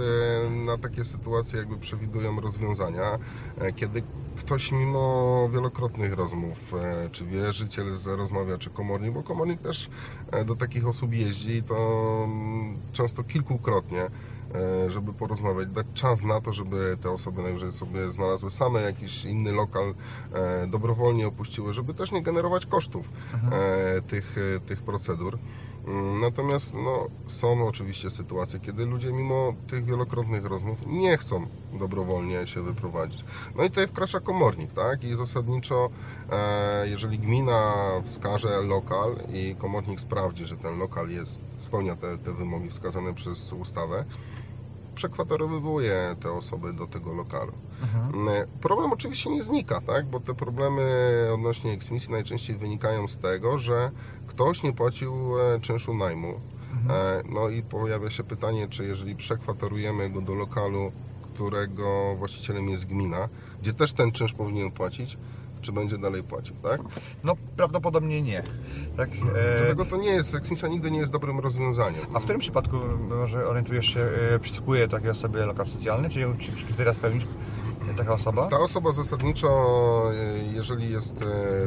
na 0.66 0.78
takie 0.78 1.06
sytuacje 1.06 1.60
jakby 1.60 1.78
przewidują 1.78 2.42
rozwiązania, 2.42 3.20
e, 3.58 3.74
kiedy 3.74 4.04
ktoś 4.36 4.72
mimo 4.72 5.50
wielokrotnych 5.54 6.14
rozmów, 6.14 6.74
e, 6.74 7.10
czy 7.10 7.26
wierzyciel 7.26 7.86
rozmawia, 8.06 8.58
czy 8.58 8.70
komornik, 8.70 9.12
bo 9.12 9.24
komornik 9.24 9.62
też 9.62 9.90
e, 10.32 10.46
do 10.46 10.56
takich 10.56 10.88
osób 10.88 11.14
jeździ 11.14 11.52
i 11.52 11.64
to 11.64 11.76
mm, 12.24 12.78
często 12.92 13.24
kilkukrotnie 13.24 14.02
e, 14.04 14.10
żeby 14.88 15.14
porozmawiać, 15.14 15.68
dać 15.68 15.88
czas 15.94 16.24
na 16.24 16.42
to, 16.42 16.54
żeby 16.54 16.98
te 17.02 17.12
osoby 17.12 17.42
najwyżej 17.42 17.74
sobie 17.74 18.12
znalazły 18.12 18.52
same 18.52 18.82
jakiś 18.82 19.26
inny 19.26 19.52
lokal, 19.52 19.94
e, 20.34 20.68
dobrowolnie 20.68 21.28
opuściły, 21.28 21.74
żeby 21.74 21.94
też 21.94 22.12
nie 22.12 22.22
generować 22.22 22.66
kosztów 22.66 23.10
e, 23.52 24.02
tych, 24.02 24.38
e, 24.38 24.60
tych 24.60 24.82
procedur. 24.82 25.38
Mm, 25.88 26.20
Natomiast 26.20 26.74
no, 26.74 27.08
są 27.28 27.68
oczywiście 27.68 28.10
sytuacje, 28.10 28.60
kiedy 28.60 28.86
ludzie 28.86 29.14
mimo 29.14 29.54
tych 29.68 29.86
wielokrotnych 29.86 30.46
rozmów 30.46 30.78
nie 30.88 31.18
chcą 31.18 31.48
dobrowolnie 31.74 32.48
się 32.48 32.62
wyprowadzić. 32.62 33.26
No 33.56 33.64
i 33.64 33.70
tutaj 33.70 33.88
wkracza 33.88 34.20
komornik, 34.20 34.74
tak? 34.74 35.04
I 35.04 35.16
zasadniczo, 35.16 35.90
e, 36.32 36.88
jeżeli 36.88 37.20
gmina 37.20 37.74
wskaże 38.06 38.62
lokal 38.62 39.16
i 39.34 39.56
komornik 39.56 40.00
sprawdzi, 40.00 40.46
że 40.46 40.58
ten 40.58 40.78
lokal 40.78 41.10
jest, 41.10 41.40
spełnia 41.60 41.96
te, 41.96 42.18
te 42.18 42.34
wymogi 42.34 42.70
wskazane 42.70 43.14
przez 43.14 43.54
ustawę, 43.54 44.06
przekwaterowywuje 44.96 46.16
te 46.22 46.32
osoby 46.32 46.74
do 46.74 46.88
tego 46.88 47.14
lokalu. 47.14 47.52
Mm, 48.14 48.48
Problem 48.62 48.94
oczywiście 48.94 49.30
nie 49.30 49.44
znika, 49.44 49.82
tak? 49.82 50.06
bo 50.06 50.20
te 50.20 50.34
problemy 50.34 50.84
odnośnie 51.34 51.72
eksmisji 51.72 52.12
najczęściej 52.12 52.56
wynikają 52.58 53.08
z 53.08 53.18
tego, 53.18 53.58
że 53.60 53.92
ktoś 54.28 54.64
nie 54.64 54.74
płacił 54.74 55.40
e, 55.40 55.60
czynszu 55.60 55.94
najmu. 55.94 56.40
E, 56.90 57.24
No 57.30 57.50
i 57.50 57.64
pojawia 57.64 58.10
się 58.12 58.24
pytanie, 58.24 58.68
czy 58.68 58.86
jeżeli 58.86 59.16
przekwaterujemy 59.16 60.10
go 60.10 60.22
do 60.22 60.36
lokalu, 60.36 60.92
którego 61.34 62.16
właścicielem 62.18 62.70
jest 62.70 62.86
gmina, 62.88 63.30
gdzie 63.62 63.74
też 63.74 63.94
ten 63.94 64.12
czynsz 64.12 64.34
powinien 64.34 64.72
płacić, 64.72 65.18
czy 65.66 65.72
będzie 65.72 65.98
dalej 65.98 66.24
płacił, 66.24 66.56
tak? 66.64 66.82
No 67.24 67.36
prawdopodobnie 67.58 68.22
nie. 68.22 68.44
Tak? 68.98 69.10
E, 69.10 69.58
Dlatego 69.58 69.86
to 69.86 69.98
nie 69.98 70.10
jest, 70.10 70.36
eksmisja 70.36 70.68
nigdy 70.68 70.92
nie 70.92 71.00
jest 71.00 71.12
dobrym 71.12 71.40
rozwiązaniem. 71.40 72.02
a 72.14 72.20
w 72.20 72.24
którym 72.24 72.42
przypadku 72.42 72.78
może 73.10 73.48
orientujesz 73.48 73.86
się, 73.86 74.00
e, 74.00 74.40
przysługuje 74.40 74.88
takiej 74.88 75.10
osobie 75.10 75.46
lokal 75.46 75.68
socjalny, 75.68 76.10
czy 76.10 76.16
czy 76.16 76.20
jakieś 76.52 76.66
kryteria 76.66 76.94
spełnić 76.94 77.28
e, 77.92 77.94
taka 77.94 78.14
osoba? 78.14 78.48
Ta 78.48 78.60
osoba 78.60 78.92
zasadniczo, 78.92 79.50
e, 80.14 80.54
jeżeli 80.54 80.92
jest 80.92 81.14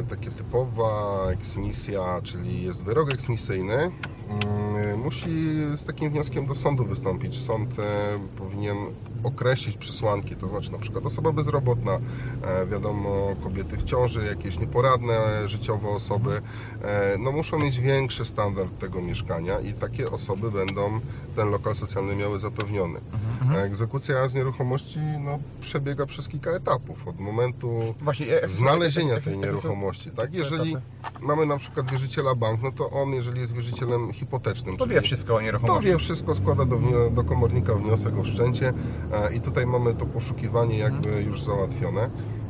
takie 0.09 0.31
typowa 0.31 1.17
eksmisja, 1.31 2.21
czyli 2.23 2.63
jest 2.63 2.83
wyrok 2.83 3.13
eksmisyjny, 3.13 3.73
mm, 3.75 4.99
musi 5.03 5.29
z 5.77 5.85
takim 5.85 6.09
wnioskiem 6.11 6.45
do 6.45 6.55
sądu 6.55 6.85
wystąpić. 6.85 7.39
Sąd 7.41 7.69
powinien 8.37 8.77
określić 9.23 9.77
przesłanki, 9.77 10.35
to 10.35 10.47
znaczy 10.47 10.71
na 10.71 10.77
przykład 10.77 11.05
osoba 11.05 11.31
bezrobotna, 11.31 11.91
e, 12.43 12.65
wiadomo 12.65 13.35
kobiety 13.43 13.77
w 13.77 13.83
ciąży, 13.83 14.25
jakieś 14.25 14.59
nieporadne 14.59 15.49
życiowo 15.49 15.91
osoby, 15.95 16.41
e, 16.81 17.17
no 17.19 17.31
muszą 17.31 17.59
mieć 17.59 17.79
większy 17.79 18.25
standard 18.25 18.79
tego 18.79 19.01
mieszkania 19.01 19.59
i 19.59 19.73
takie 19.73 20.11
osoby 20.11 20.51
będą 20.51 20.99
ten 21.35 21.49
lokal 21.49 21.75
socjalny 21.75 22.15
miały 22.15 22.39
zapewniony. 22.39 22.99
Egzekucja 23.57 24.27
z 24.27 24.33
nieruchomości 24.33 24.99
no, 24.99 25.39
przebiega 25.61 26.05
przez 26.05 26.27
kilka 26.27 26.51
etapów. 26.51 27.07
Od 27.07 27.19
momentu 27.19 27.95
Właśnie, 28.01 28.43
e, 28.43 28.49
znalezienia 28.49 29.21
tej 29.21 29.37
nieruchomości. 29.37 30.11
Tak? 30.11 30.33
Jeżeli 30.33 30.75
mamy 31.21 31.45
na 31.45 31.57
przykład 31.57 31.91
wierzyciela 31.91 32.35
bank, 32.35 32.61
no 32.63 32.71
to 32.71 32.89
on, 32.89 33.09
jeżeli 33.09 33.41
jest 33.41 33.53
wierzycielem 33.53 34.13
hipotecznym, 34.13 34.77
To 34.77 34.87
wie 34.87 35.01
wszystko 35.01 35.33
o 35.33 35.37
to 35.37 35.41
nieruchomości. 35.41 35.85
wie 35.91 35.97
wszystko, 35.97 36.35
składa 36.35 36.65
do, 36.65 36.79
do 37.11 37.23
komornika 37.23 37.75
wniosek 37.75 38.17
o 38.17 38.23
wszczęcie 38.23 38.67
e, 38.67 38.73
i 39.35 39.41
tutaj 39.41 39.65
mamy 39.65 39.93
to 39.93 40.05
poszukiwanie 40.05 40.77
jakby 40.77 41.23
już 41.23 41.41
załatwione. 41.41 42.09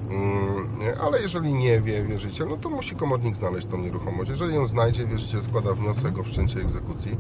Mm, 0.10 0.70
Ale 1.02 1.22
jeżeli 1.22 1.54
nie 1.54 1.82
wie 1.82 2.04
wierzyciel, 2.04 2.48
no 2.50 2.58
to 2.58 2.70
musi 2.70 2.96
komornik 2.96 3.36
znaleźć 3.36 3.68
tą 3.68 3.78
nieruchomość. 3.78 4.30
Jeżeli 4.30 4.56
ją 4.56 4.68
znajdzie, 4.68 5.06
wierzyciel 5.06 5.44
składa 5.44 5.74
wniosek 5.74 6.20
o 6.20 6.24
wszczęcie 6.24 6.60
egzekucji. 6.60 7.18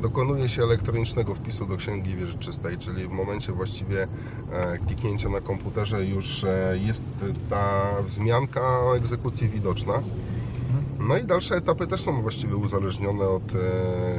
Dokonuje 0.00 0.48
się 0.48 0.62
elektronicznego 0.62 1.34
wpisu 1.34 1.66
do 1.66 1.76
księgi 1.76 2.16
wierzyczystej, 2.16 2.78
czyli 2.78 3.08
w 3.08 3.10
momencie 3.10 3.52
właściwie 3.52 4.08
e, 4.52 4.78
kliknięcia 4.78 5.28
na 5.28 5.40
komputerze 5.40 6.04
już 6.04 6.44
e, 6.44 6.78
jest 6.86 7.04
ta 7.50 7.80
wzmianka 8.02 8.80
o 8.80 8.96
egzekucji 8.96 9.48
widoczna. 9.48 9.94
No 10.98 11.16
i 11.16 11.24
dalsze 11.24 11.56
etapy 11.56 11.86
też 11.86 12.00
są 12.00 12.22
właściwie 12.22 12.56
uzależnione 12.56 13.28
od, 13.28 13.42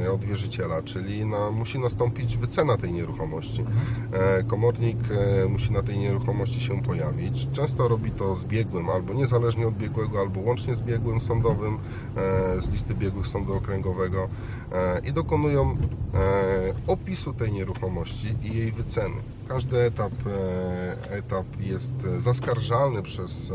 e, 0.04 0.12
od 0.12 0.24
wierzyciela, 0.24 0.82
czyli 0.82 1.26
no, 1.26 1.50
musi 1.52 1.78
nastąpić 1.78 2.36
wycena 2.36 2.76
tej 2.76 2.92
nieruchomości. 2.92 3.64
E, 4.12 4.42
Komornik 4.42 4.98
e, 5.10 5.48
musi 5.48 5.72
na 5.72 5.82
tej 5.82 5.98
nieruchomości 5.98 6.60
się 6.60 6.82
pojawić. 6.82 7.48
Często 7.52 7.88
robi 7.88 8.10
to 8.10 8.34
z 8.34 8.44
biegłym, 8.44 8.90
albo 8.90 9.14
niezależnie 9.14 9.68
od 9.68 9.74
biegłego, 9.74 10.20
albo 10.20 10.40
łącznie 10.40 10.74
z 10.74 10.80
biegłym 10.80 11.20
sądowym 11.20 11.78
z 12.60 12.70
listy 12.70 12.94
biegłych 12.94 13.26
sądu 13.26 13.54
okręgowego 13.54 14.28
i 15.04 15.12
dokonują 15.12 15.76
opisu 16.86 17.34
tej 17.34 17.52
nieruchomości 17.52 18.28
i 18.42 18.56
jej 18.56 18.72
wyceny. 18.72 19.16
Każdy 19.50 19.78
etap, 19.80 20.12
e, 20.26 21.12
etap 21.16 21.46
jest 21.60 21.92
zaskarżalny 22.18 23.02
przez, 23.02 23.50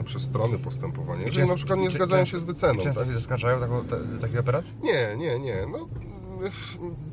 e, 0.00 0.04
przez 0.04 0.22
strony 0.22 0.58
postępowania. 0.58 1.22
Jeżeli 1.26 1.48
na 1.48 1.54
przykład 1.54 1.78
nie 1.78 1.86
czy- 1.88 1.94
zgadzają 1.94 2.24
się 2.24 2.38
z 2.38 2.44
wyceną. 2.44 2.74
I 2.74 2.82
często 2.82 3.00
tak? 3.00 3.12
zaskarżają 3.12 3.60
taką, 3.60 3.84
ta, 3.84 3.96
taki 4.20 4.38
operat? 4.38 4.64
Nie, 4.82 5.16
nie, 5.16 5.38
nie. 5.38 5.66
No, 5.72 5.88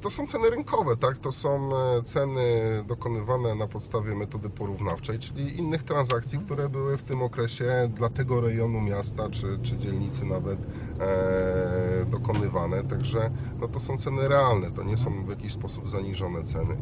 to 0.01 0.09
są 0.09 0.27
ceny 0.27 0.49
rynkowe, 0.49 0.97
tak? 0.97 1.17
To 1.17 1.31
są 1.31 1.69
e, 1.77 2.03
ceny 2.03 2.43
dokonywane 2.87 3.55
na 3.55 3.67
podstawie 3.67 4.15
metody 4.15 4.49
porównawczej, 4.49 5.19
czyli 5.19 5.57
innych 5.57 5.83
transakcji, 5.83 6.39
które 6.39 6.69
były 6.69 6.97
w 6.97 7.03
tym 7.03 7.21
okresie 7.21 7.89
dla 7.93 8.09
tego 8.09 8.41
rejonu 8.41 8.81
miasta 8.81 9.29
czy, 9.29 9.59
czy 9.63 9.77
dzielnicy 9.77 10.25
nawet 10.25 10.59
e, 10.99 12.05
dokonywane. 12.05 12.83
Także 12.83 13.31
no, 13.59 13.67
to 13.67 13.79
są 13.79 13.97
ceny 13.97 14.27
realne, 14.27 14.71
to 14.71 14.83
nie 14.83 14.97
są 14.97 15.25
w 15.25 15.29
jakiś 15.29 15.53
sposób 15.53 15.89
zaniżone 15.89 16.43
ceny. 16.43 16.77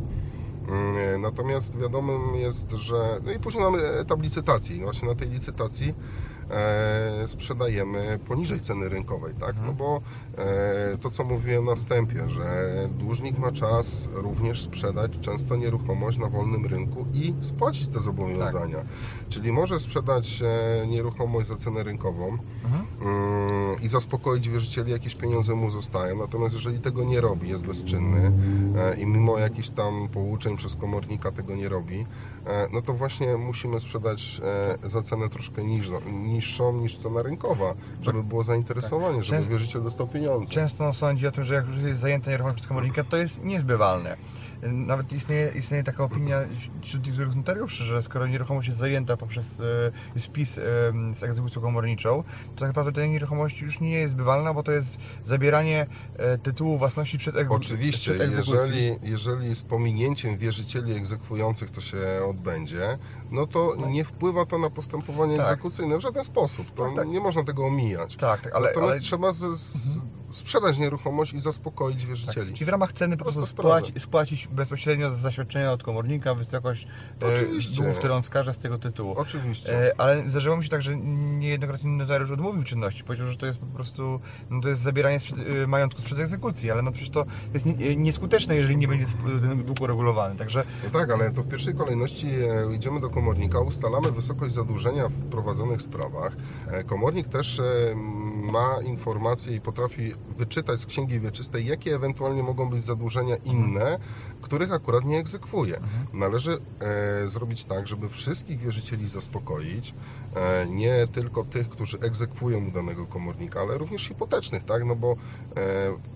Mm, 0.70 1.22
Natomiast 1.22 1.78
wiadomym 1.80 2.36
jest, 2.36 2.72
że. 2.72 3.20
No 3.26 3.32
i 3.32 3.40
później 3.40 3.64
mamy 3.64 3.80
etap 3.88 4.22
licytacji. 4.22 4.82
Właśnie 4.82 5.08
na 5.08 5.16
tej 5.16 5.30
licytacji 5.30 5.94
e, 6.52 7.28
sprzedajemy 7.28 8.20
poniżej 8.28 8.60
ceny 8.60 8.90
rynkowej, 8.90 9.34
tak? 9.40 9.56
No 9.66 9.74
bo 9.74 10.02
e, 10.38 10.98
to, 10.98 11.10
co 11.10 11.24
mówiłem 11.24 11.66
na 11.66 11.76
wstępie, 11.76 12.30
że 12.30 12.70
dłużnik 12.98 13.38
ma 13.38 13.52
czas 13.52 14.10
również 14.14 14.62
sprzedać 14.62 15.12
często 15.22 15.56
nieruchomość 15.56 16.18
na 16.18 16.30
wolnym 16.30 16.66
rynku 16.66 17.06
i 17.14 17.34
spłacić 17.42 17.88
te 17.88 18.00
zobowiązania. 18.02 18.78
Czyli 19.30 19.52
może 19.52 19.80
sprzedać 19.80 20.42
e, 20.82 20.88
nieruchomość 20.88 21.48
za 21.48 21.56
cenę 21.56 21.84
rynkową 21.84 22.28
mm, 22.28 23.82
i 23.82 23.88
zaspokoić 23.88 24.50
wierzycieli, 24.50 24.92
jakieś 24.92 25.16
pieniądze 25.16 25.56
mu 25.56 25.72
zostają. 25.72 26.18
Natomiast 26.18 26.56
jeżeli 26.56 26.80
tego 26.80 27.04
nie 27.04 27.22
robi, 27.22 27.50
jest 27.50 27.66
bezczynny 27.66 28.32
i 28.98 29.06
mimo 29.06 29.38
jakichś 29.40 29.70
tam 29.70 30.08
pouczeń 30.14 30.55
przez 30.58 30.76
komornika 30.76 31.32
tego 31.32 31.56
nie 31.56 31.70
robi, 31.70 32.06
no 32.74 32.82
to 32.82 32.94
właśnie 32.94 33.38
musimy 33.38 33.80
sprzedać 33.80 34.42
e, 34.84 34.90
za 34.90 35.02
cenę 35.02 35.30
troszkę 35.30 35.64
niższą, 35.64 36.02
niższą 36.12 36.74
niż 36.74 36.98
cena 36.98 37.22
rynkowa, 37.22 37.74
żeby 38.02 38.24
było 38.24 38.44
zainteresowanie, 38.44 39.24
żeby 39.24 39.38
Często- 39.38 39.52
wierzyciel 39.52 39.84
dostał 39.84 40.08
pieniądze. 40.08 40.54
Często 40.54 40.86
on 40.86 40.94
sądzi 40.94 41.28
o 41.28 41.32
tym, 41.32 41.44
że 41.44 41.54
jak 41.54 41.68
już 41.68 41.78
jest 41.78 42.00
zajęta 42.00 42.32
nieruchomość 42.32 42.56
przez 42.56 42.68
komornika, 42.68 43.04
to 43.04 43.18
jest 43.18 43.44
niezbywalne. 43.44 44.18
Nawet 44.62 45.14
istnieje, 45.14 45.52
istnieje 45.56 45.84
taka 45.84 46.04
opinia 46.04 46.40
wśród 46.82 47.08
niektórych 47.08 47.36
notariuszy, 47.36 47.84
że 47.84 48.04
skoro 48.04 48.28
nieruchomość 48.28 48.68
jest 48.68 48.80
zajęta 48.80 49.18
poprzez 49.18 49.62
e, 50.16 50.20
spis 50.20 50.58
e, 50.58 50.62
z 51.16 51.24
egzekucją 51.24 51.62
komorniczą, 51.62 52.24
to 52.56 52.60
tak 52.60 52.68
naprawdę 52.68 52.92
ta 52.92 53.06
nieruchomość 53.08 53.62
już 53.62 53.80
nie 53.80 53.92
jest 53.92 54.14
zbywalna, 54.14 54.54
bo 54.54 54.64
to 54.64 54.72
jest 54.72 54.98
zabieranie 55.26 55.88
e, 56.18 56.38
tytułu 56.38 56.78
własności 56.78 57.18
przed, 57.18 57.36
egzekucją. 57.36 57.76
Oczywiście, 57.76 58.12
przed 58.12 58.22
egzekucją. 58.22 58.56
jeżeli, 58.56 58.96
jeżeli 59.04 59.56
z 59.56 59.64
pominięciem 59.64 60.38
wierzycieli 60.38 60.94
egzekwujących 60.94 61.72
to 61.72 61.82
się 61.82 61.98
odbędzie, 62.36 62.98
no 63.32 63.48
to 63.48 63.76
nie 63.90 64.04
wpływa 64.04 64.46
to 64.46 64.58
na 64.58 64.70
postępowanie 64.70 65.38
Tak. 65.38 65.46
egzekucyjne 65.46 65.98
w 65.98 66.02
żaden 66.02 66.24
sposób. 66.24 66.72
To 66.72 66.86
Tak, 66.86 66.96
tak. 66.96 67.08
nie 67.08 67.20
można 67.20 67.44
tego 67.44 67.66
omijać. 67.66 68.16
Tak, 68.16 68.42
tak, 68.42 68.56
ale, 68.56 68.68
Natomiast 68.68 68.92
ale 68.92 69.02
trzeba 69.02 69.32
z, 69.32 69.38
z, 69.60 70.00
sprzedać 70.36 70.78
nieruchomość 70.78 71.34
i 71.34 71.40
zaspokoić 71.40 72.00
tak, 72.00 72.08
wierzycieli. 72.08 72.54
czyli 72.54 72.66
w 72.66 72.70
ramach 72.70 72.94
ceny 72.94 73.18
po 73.18 73.24
prostu 73.24 73.46
spłaci, 73.46 74.00
spłacić 74.00 74.48
bezpośrednio 74.48 75.12
z 75.12 75.18
zaświadczenia 75.18 75.72
od 75.72 75.84
komornika 75.84 76.34
wysokość 76.34 76.88
e, 77.22 77.34
Oczywiście. 77.34 77.76
długów, 77.76 77.98
które 77.98 78.16
on 78.16 78.24
wskaże 78.24 78.54
z 78.54 78.58
tego 78.58 78.78
tytułu. 78.78 79.14
Oczywiście. 79.18 79.92
E, 79.92 80.02
Ale 80.02 80.30
zdarzyło 80.30 80.58
mi 80.58 80.64
się 80.64 80.70
tak, 80.70 80.82
że 80.82 80.96
niejednokrotnie 80.98 81.90
notariusz 81.90 82.32
odmówił 82.32 82.64
czynności. 82.64 83.04
Powiedział, 83.04 83.28
że 83.28 83.38
to 83.38 83.46
jest 83.46 83.60
po 83.60 83.66
prostu 83.66 84.20
no 84.50 84.62
to 84.62 84.70
jest 84.70 84.82
zabieranie 84.82 85.20
sprzed, 85.20 85.38
e, 85.64 85.68
majątku 85.68 86.02
sprzed 86.02 86.20
egzekucji, 86.20 86.72
ale 86.72 86.82
no 86.82 86.92
przecież 86.92 87.10
to 87.10 87.26
jest 87.54 87.66
nie, 87.66 87.96
nieskuteczne, 87.96 88.56
jeżeli 88.56 88.78
nie 88.78 88.88
będzie 88.88 89.06
ten 89.42 89.64
dług 89.64 89.82
uregulowany. 89.82 90.36
Także 90.36 90.64
No 90.84 91.00
tak, 91.00 91.12
ale 91.12 91.32
to 91.32 91.44
w 91.44 91.48
pierwszej 91.48 91.74
kolejności 91.74 92.28
idziemy 92.76 93.02
do 93.02 93.10
komornika, 93.10 93.60
ustalamy 93.60 94.12
wysokość 94.12 94.54
zadłużenia 94.54 95.08
w 95.08 95.30
prowadzonych 95.30 95.82
sprawach. 95.82 96.36
Komornik 96.86 97.28
też 97.28 97.62
ma 98.36 98.82
informacje 98.86 99.56
i 99.56 99.62
potrafi 99.62 100.14
wyczytać 100.38 100.82
z 100.82 100.86
księgi 100.86 101.20
wieczystej, 101.20 101.66
jakie 101.66 101.96
ewentualnie 101.96 102.44
mogą 102.44 102.70
być 102.70 102.84
zadłużenia 102.84 103.36
inne, 103.36 104.00
których 104.42 104.74
akurat 104.74 105.06
nie 105.06 105.20
egzekwuje. 105.20 105.80
Należy 106.14 106.62
e, 107.24 107.30
zrobić 107.30 107.64
tak, 107.64 107.88
żeby 107.88 108.10
wszystkich 108.10 108.60
wierzycieli 108.60 109.08
zaspokoić, 109.08 109.94
e, 110.36 110.66
nie 110.70 111.08
tylko 111.08 111.44
tych, 111.44 111.70
którzy 111.70 112.00
egzekwują 112.00 112.68
u 112.68 112.72
danego 112.72 113.06
komornika, 113.06 113.60
ale 113.60 113.78
również 113.78 114.08
hipotecznych, 114.08 114.64
tak? 114.64 114.86
No 114.86 114.96
bo 114.96 115.12
e, 115.12 115.16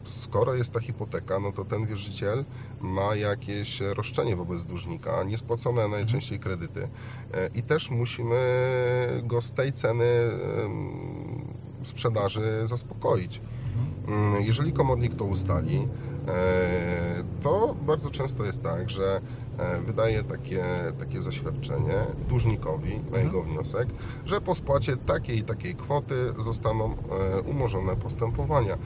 skoro 0.05 0.53
jest 0.53 0.71
ta 0.73 0.79
hipoteka, 0.79 1.39
no 1.39 1.51
to 1.51 1.65
ten 1.65 1.85
wierzyciel 1.85 2.45
ma 2.81 3.15
jakieś 3.15 3.81
roszczenie 3.81 4.35
wobec 4.35 4.63
dłużnika, 4.63 5.23
niespłacone 5.23 5.87
najczęściej 5.87 6.39
kredyty 6.39 6.87
e, 7.33 7.47
i 7.55 7.63
też 7.63 7.89
musimy 7.89 8.39
go 9.23 9.41
z 9.41 9.51
tej 9.51 9.73
ceny 9.73 10.05
sprzedaży 11.83 12.61
zaspokoić. 12.65 13.41
Mm, 14.09 14.41
Jeżeli 14.41 14.73
komornik 14.73 15.15
to 15.15 15.25
ustali, 15.25 15.87
e, 16.27 17.23
to 17.43 17.75
bardzo 17.87 18.09
często 18.09 18.45
jest 18.45 18.63
tak, 18.63 18.89
że 18.89 19.21
wydaje 19.85 20.23
takie, 20.23 20.65
takie 20.99 21.21
zaświadczenie 21.21 22.05
dłużnikowi 22.29 22.99
na 23.11 23.17
jego 23.17 23.43
wniosek, 23.43 23.87
że 24.25 24.41
po 24.41 24.55
spłacie 24.55 24.97
takiej 24.97 25.37
i 25.37 25.43
takiej 25.43 25.75
kwoty 25.75 26.33
zostaną 26.39 26.85
e, 26.85 27.41
umorzone 27.41 27.95
postępowania, 27.95 28.77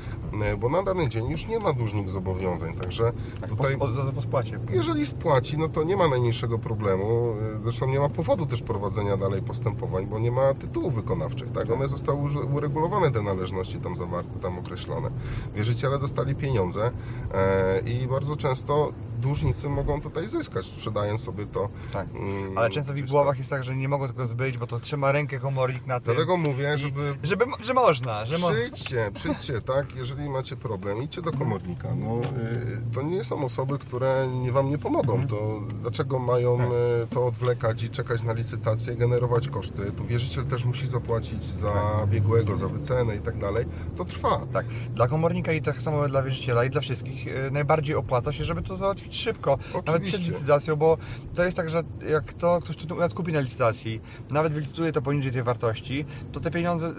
E, 0.42 0.58
bo 0.58 0.70
na 0.70 0.84
dany 0.84 1.10
dzień 1.10 1.30
już 1.30 1.48
nie 1.48 1.60
ma 1.60 1.74
dłużnik 1.74 2.10
zobowiązań, 2.10 2.74
także 2.74 3.12
tak, 3.42 3.50
tutaj 3.50 3.78
po, 3.78 3.88
po, 3.88 4.12
po 4.16 4.22
spłacie. 4.22 4.60
jeżeli 4.70 5.06
spłaci, 5.06 5.58
no 5.58 5.70
to 5.70 5.84
nie 5.84 5.98
ma 5.98 6.08
najmniejszego 6.08 6.60
problemu. 6.60 7.36
Zresztą 7.64 7.88
nie 7.88 8.00
ma 8.00 8.10
powodu 8.10 8.46
też 8.46 8.62
prowadzenia 8.62 9.18
dalej 9.18 9.42
postępowań, 9.42 10.06
bo 10.08 10.20
nie 10.20 10.32
ma 10.32 10.54
tytułów 10.54 10.96
wykonawczych. 10.96 11.52
Tak? 11.52 11.72
One 11.72 11.88
zostały 11.88 12.20
uregulowane, 12.54 13.12
te 13.12 13.22
należności 13.22 13.78
tam 13.80 13.96
zawarte, 13.96 14.40
tam 14.40 14.60
określone. 14.60 15.10
Wierzyciele 15.56 16.00
dostali 16.00 16.36
pieniądze 16.36 16.92
e, 17.34 17.80
i 17.80 18.08
bardzo 18.08 18.36
często 18.36 18.92
dłużnicy 19.28 19.70
mogą 19.70 20.02
tutaj 20.02 20.30
zyskać, 20.30 20.66
sprzedając 20.66 21.22
sobie 21.24 21.46
to. 21.46 21.70
Tak. 21.94 22.08
mm, 22.16 22.58
Ale 22.58 22.70
często 22.70 22.94
w 22.94 22.98
ich 22.98 23.06
głowach 23.06 23.38
jest 23.38 23.50
tak, 23.50 23.64
że 23.64 23.76
nie 23.76 23.88
mogą 23.90 24.08
tego 24.08 24.28
zbyć, 24.28 24.58
bo 24.58 24.68
to 24.68 24.80
trzyma 24.80 25.12
rękę 25.12 25.40
komornik 25.40 25.86
na 25.88 26.00
tym. 26.00 26.06
Dlatego 26.06 26.38
mówię, 26.38 26.74
I- 26.76 26.80
żeby 26.80 27.16
Żeby, 27.24 27.46
że 27.64 27.74
można, 27.74 28.26
że 28.26 28.38
mo- 28.38 28.50
Przyjdźcie, 28.50 29.12
przyjdźcie, 29.14 29.62
tak? 29.62 29.96
Jeżeli 29.96 30.30
macie 30.30 30.56
problem, 30.56 31.04
idźcie 31.04 31.22
do 31.22 31.32
komornika. 31.32 31.88
No, 31.96 32.20
y, 32.20 32.82
to 32.96 33.02
nie 33.02 33.24
są 33.24 33.46
osoby, 33.46 33.80
które 33.80 34.28
nie 34.28 34.52
wam 34.52 34.70
nie 34.70 34.78
pomogą. 34.78 35.28
To 35.28 35.62
dlaczego 35.82 36.20
mają 36.20 36.58
Tak. 36.58 36.68
y, 36.68 37.08
to 37.10 37.26
odwlekać 37.28 37.84
i 37.84 37.90
czekać 37.90 38.24
na 38.24 38.34
licytację, 38.34 38.96
generować 38.96 39.48
koszty? 39.48 39.92
Tu 39.92 40.06
wierzyciel 40.06 40.46
też 40.46 40.66
musi 40.66 40.88
zapłacić 40.88 41.44
za 41.44 41.74
biegłego, 42.08 42.56
za 42.58 42.68
wycenę 42.68 43.16
i 43.16 43.20
tak 43.20 43.38
dalej. 43.40 43.66
To 43.98 44.06
trwa. 44.06 44.42
Tak, 44.54 44.66
dla 44.96 45.08
komornika 45.08 45.52
i 45.52 45.62
tak 45.62 45.82
samo 45.82 46.08
dla 46.08 46.24
wierzyciela 46.24 46.64
i 46.66 46.70
dla 46.70 46.82
wszystkich 46.82 47.28
e, 47.28 47.52
najbardziej 47.52 47.96
opłaca 47.96 48.34
się, 48.34 48.46
żeby 48.46 48.62
to 48.62 48.76
załatwić 48.76 49.13
szybko, 49.16 49.58
nawet 49.74 49.84
przed 49.86 49.96
Oczywiście. 49.96 50.32
licytacją, 50.32 50.76
bo 50.76 50.98
to 51.36 51.44
jest 51.44 51.58
tak, 51.58 51.70
że 51.70 51.84
jak 52.10 52.34
to 52.34 52.60
ktoś 52.62 52.76
tu 52.76 52.96
kupi 53.16 53.32
na 53.32 53.40
licytacji, 53.40 54.02
nawet 54.30 54.54
wylicytuje 54.54 54.92
to 54.92 55.02
poniżej 55.02 55.32
tej 55.32 55.44
wartości, 55.44 56.06
to 56.32 56.40
te 56.40 56.52
pieniądze 56.52 56.88
e, 56.88 56.94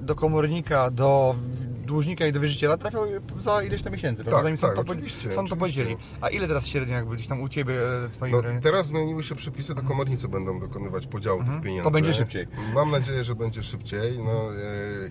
do 0.00 0.14
komornika, 0.14 0.90
do 0.90 1.36
dłużnika 1.84 2.26
i 2.26 2.32
do 2.32 2.40
wierzyciela 2.40 2.76
trafią 2.76 3.00
za 3.40 3.62
ileś 3.62 3.82
tam 3.82 3.92
miesięcy, 3.92 4.24
prawda? 4.24 4.36
Tak, 4.36 4.58
Zanim 4.58 4.76
tak, 4.76 4.86
to, 4.86 4.92
oczywiście, 4.92 5.32
sąd 5.32 5.50
to 5.50 5.56
podzieli. 5.56 5.96
A 6.20 6.28
ile 6.28 6.48
teraz 6.48 6.66
średnio 6.66 6.94
jakby 6.94 7.14
gdzieś 7.14 7.26
tam 7.26 7.40
u 7.40 7.48
Ciebie, 7.48 7.74
e, 8.04 8.08
Twoim 8.08 8.32
No, 8.32 8.42
teraz 8.62 8.86
zmieniły 8.86 9.22
się 9.22 9.34
przepisy, 9.34 9.74
to 9.74 9.82
komornicy 9.82 10.28
będą 10.28 10.60
dokonywać 10.60 11.06
podziału 11.06 11.38
tych 11.38 11.46
pieniędzy. 11.48 11.68
Mhm. 11.68 11.84
To 11.84 11.90
będzie 11.90 12.12
szybciej. 12.12 12.46
Mam 12.74 12.90
nadzieję, 12.90 13.24
że 13.24 13.34
będzie 13.34 13.62
szybciej. 13.62 14.18
No, 14.18 14.54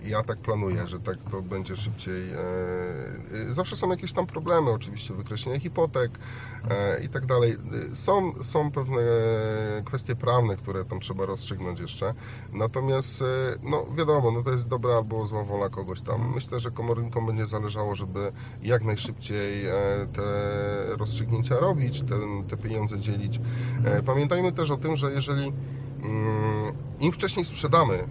e, 0.02 0.08
ja 0.08 0.22
tak 0.22 0.38
planuję, 0.38 0.86
że 0.86 1.00
tak 1.00 1.16
to 1.30 1.42
będzie 1.42 1.76
szybciej. 1.76 2.30
E, 2.32 2.38
e, 3.50 3.54
zawsze 3.54 3.76
są 3.76 3.90
jakieś 3.90 4.12
tam 4.12 4.26
problemy, 4.26 4.70
oczywiście, 4.70 5.14
wykreślenie 5.14 5.60
hipotek 5.60 6.10
e, 6.70 7.04
i 7.04 7.08
tak 7.08 7.26
dalej. 7.26 7.56
E, 7.92 7.96
Są, 7.96 8.32
są 8.44 8.70
pewne 8.70 9.00
kwestie 9.84 10.16
prawne, 10.16 10.56
które 10.56 10.84
tam 10.84 11.00
trzeba 11.00 11.26
rozstrzygnąć 11.26 11.80
jeszcze. 11.80 12.14
Natomiast, 12.52 13.24
no 13.62 13.86
wiadomo, 13.96 14.30
no 14.30 14.42
to 14.42 14.50
jest 14.50 14.68
dobra 14.68 14.94
albo 14.96 15.26
zła 15.26 15.44
wola 15.44 15.68
kogoś 15.68 16.00
tam. 16.00 16.32
Myślę, 16.34 16.60
że 16.64 16.70
komornikom 16.70 17.26
będzie 17.26 17.46
zależało, 17.46 17.94
żeby 17.94 18.32
jak 18.62 18.84
najszybciej 18.84 19.66
e, 19.66 19.72
te 20.12 20.22
rozstrzygnięcia 20.96 21.60
robić, 21.60 22.02
te, 22.02 22.14
te 22.48 22.56
pieniądze 22.56 23.00
dzielić. 23.00 23.40
E, 23.84 24.02
Pamiętajmy 24.02 24.52
też 24.52 24.70
o 24.70 24.76
tym, 24.76 24.96
że 24.96 25.12
jeżeli 25.12 25.52
mm, 26.02 26.72
im 27.00 27.12
wcześniej 27.12 27.44
sprzedamy 27.44 27.94
e, 27.94 28.06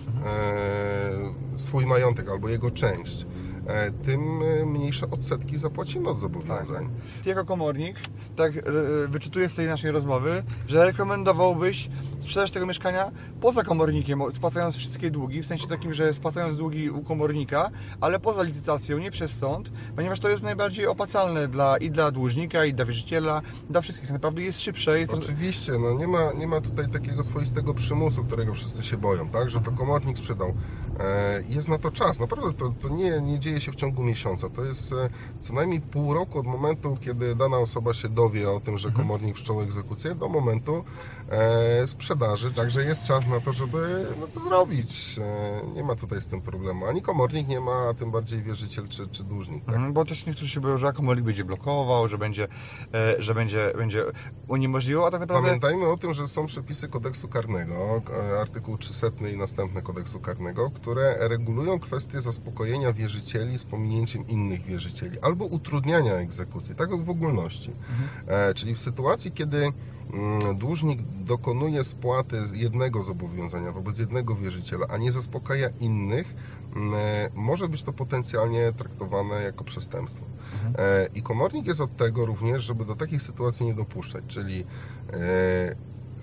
swój 1.55 1.85
majątek 1.85 2.29
albo 2.29 2.49
jego 2.49 2.71
część, 2.71 3.25
tym 4.05 4.41
e, 4.61 4.65
mniejsze 4.65 5.09
odsetki 5.11 5.57
zapłacimy 5.57 6.09
od 6.09 6.19
zobowiązań. 6.19 6.89
Ty 7.23 7.29
jako 7.29 7.45
komornik, 7.45 7.97
tak 8.35 8.57
e, 8.57 8.61
wyczytuję 9.07 9.49
z 9.49 9.55
tej 9.55 9.67
naszej 9.67 9.91
rozmowy, 9.91 10.43
że 10.67 10.85
rekomendowałbyś 10.85 11.89
sprzedaż 12.23 12.51
tego 12.51 12.65
mieszkania 12.65 13.11
poza 13.41 13.63
komornikiem, 13.63 14.21
spłacając 14.33 14.75
wszystkie 14.75 15.11
długi, 15.11 15.43
w 15.43 15.45
sensie 15.45 15.67
takim, 15.67 15.93
że 15.93 16.13
spłacając 16.13 16.57
długi 16.57 16.89
u 16.89 17.03
komornika, 17.03 17.69
ale 18.01 18.19
poza 18.19 18.43
licytacją, 18.43 18.97
nie 18.97 19.11
przez 19.11 19.31
sąd, 19.31 19.71
ponieważ 19.95 20.19
to 20.19 20.29
jest 20.29 20.43
najbardziej 20.43 20.87
opłacalne 20.87 21.47
dla, 21.47 21.77
i 21.77 21.91
dla 21.91 22.11
dłużnika, 22.11 22.65
i 22.65 22.73
dla 22.73 22.85
wierzyciela, 22.85 23.41
dla 23.69 23.81
wszystkich. 23.81 24.11
Naprawdę 24.11 24.41
jest 24.41 24.61
szybsze, 24.61 24.99
jest... 24.99 25.13
Oczywiście, 25.13 25.71
no 25.71 25.99
nie 25.99 26.07
ma, 26.07 26.33
nie 26.33 26.47
ma 26.47 26.61
tutaj 26.61 26.89
takiego 26.89 27.23
swoistego 27.23 27.73
przymusu, 27.73 28.23
którego 28.23 28.53
wszyscy 28.53 28.83
się 28.83 28.97
boją, 28.97 29.29
tak? 29.29 29.49
Że 29.49 29.61
to 29.61 29.71
komornik 29.71 30.17
sprzedał. 30.17 30.53
E, 30.99 31.43
jest 31.49 31.67
na 31.67 31.77
to 31.77 31.91
czas. 31.91 32.19
Naprawdę 32.19 32.53
to, 32.53 32.73
to 32.81 32.89
nie, 32.89 33.21
nie 33.21 33.39
dzieje 33.39 33.52
dzieje 33.53 33.61
się 33.61 33.71
w 33.71 33.75
ciągu 33.75 34.03
miesiąca. 34.03 34.49
To 34.49 34.63
jest 34.65 34.91
e, 34.93 35.09
co 35.41 35.53
najmniej 35.53 35.81
pół 35.81 36.13
roku 36.13 36.39
od 36.39 36.45
momentu, 36.45 36.97
kiedy 37.01 37.35
dana 37.35 37.57
osoba 37.57 37.93
się 37.93 38.09
dowie 38.09 38.51
o 38.51 38.59
tym, 38.59 38.77
że 38.77 38.87
Mhm. 38.87 39.07
komornik 39.07 39.35
wszczął 39.35 39.61
egzekucję, 39.61 40.15
do 40.15 40.29
momentu 40.29 40.83
e, 41.29 41.87
sprzedaży. 41.87 42.51
Także 42.51 42.83
jest 42.83 43.03
czas 43.03 43.27
na 43.27 43.39
to, 43.39 43.53
żeby 43.53 44.05
no, 44.19 44.27
to 44.27 44.39
zrobić. 44.39 45.19
E, 45.19 45.75
nie 45.75 45.83
ma 45.83 45.95
tutaj 45.95 46.21
z 46.21 46.25
tym 46.25 46.41
problemu. 46.41 46.85
Ani 46.85 47.01
komornik 47.01 47.47
nie 47.47 47.59
ma, 47.59 47.87
a 47.89 47.93
tym 47.93 48.11
bardziej 48.11 48.41
wierzyciel 48.41 48.87
czy, 48.87 49.07
czy 49.07 49.23
dłużnik. 49.23 49.65
Tak? 49.65 49.75
Mhm, 49.75 49.93
Bo 49.93 50.05
też 50.05 50.25
niektórzy 50.25 50.51
się 50.51 50.61
boją, 50.61 50.77
że 50.77 50.93
komornik 50.93 51.25
będzie 51.25 51.45
blokował, 51.45 52.07
że 52.07 52.17
będzie, 52.17 52.47
e, 52.93 53.21
że 53.21 53.33
będzie, 53.35 53.71
będzie 53.77 54.05
uniemożliwiał, 54.47 55.05
a 55.05 55.11
tak 55.11 55.19
naprawdę... 55.19 55.47
Pamiętajmy 55.47 55.87
o 55.87 55.97
tym, 55.97 56.13
że 56.13 56.27
są 56.27 56.45
przepisy 56.45 56.87
kodeksu 56.87 57.27
karnego, 57.27 58.01
artykuł 58.41 58.77
300 58.77 59.07
i 59.33 59.37
następne 59.37 59.81
kodeksu 59.81 60.19
karnego, 60.19 60.71
które 60.71 61.27
regulują 61.27 61.79
kwestie 61.79 62.21
zaspokojenia 62.21 62.93
wierzycieli 62.93 63.42
z 63.59 63.63
pominięciem 63.63 64.27
innych 64.27 64.65
wierzycieli 64.65 65.19
albo 65.19 65.45
utrudniania 65.45 66.13
egzekucji, 66.13 66.75
tak 66.75 67.03
w 67.03 67.09
ogólności. 67.09 67.71
E, 68.27 68.53
czyli 68.53 68.75
w 68.75 68.79
sytuacji, 68.79 69.31
kiedy 69.31 69.71
mm, 70.13 70.57
dłużnik 70.57 70.99
dokonuje 71.01 71.83
spłaty 71.83 72.41
jednego 72.53 73.01
zobowiązania 73.01 73.71
wobec 73.71 73.99
jednego 73.99 74.35
wierzyciela, 74.35 74.87
a 74.89 74.97
nie 74.97 75.11
zaspokaja 75.11 75.69
innych, 75.79 76.35
mm, 76.75 76.93
e, 76.93 77.29
może 77.35 77.69
być 77.69 77.83
to 77.83 77.93
potencjalnie 77.93 78.73
traktowane 78.77 79.43
jako 79.43 79.63
przestępstwo. 79.63 80.25
E, 80.77 81.09
I 81.15 81.21
komornik 81.21 81.67
jest 81.67 81.81
od 81.81 81.97
tego 81.97 82.25
również, 82.25 82.63
żeby 82.63 82.85
do 82.85 82.95
takich 82.95 83.21
sytuacji 83.21 83.65
nie 83.65 83.73
dopuszczać, 83.73 84.23
czyli 84.27 84.65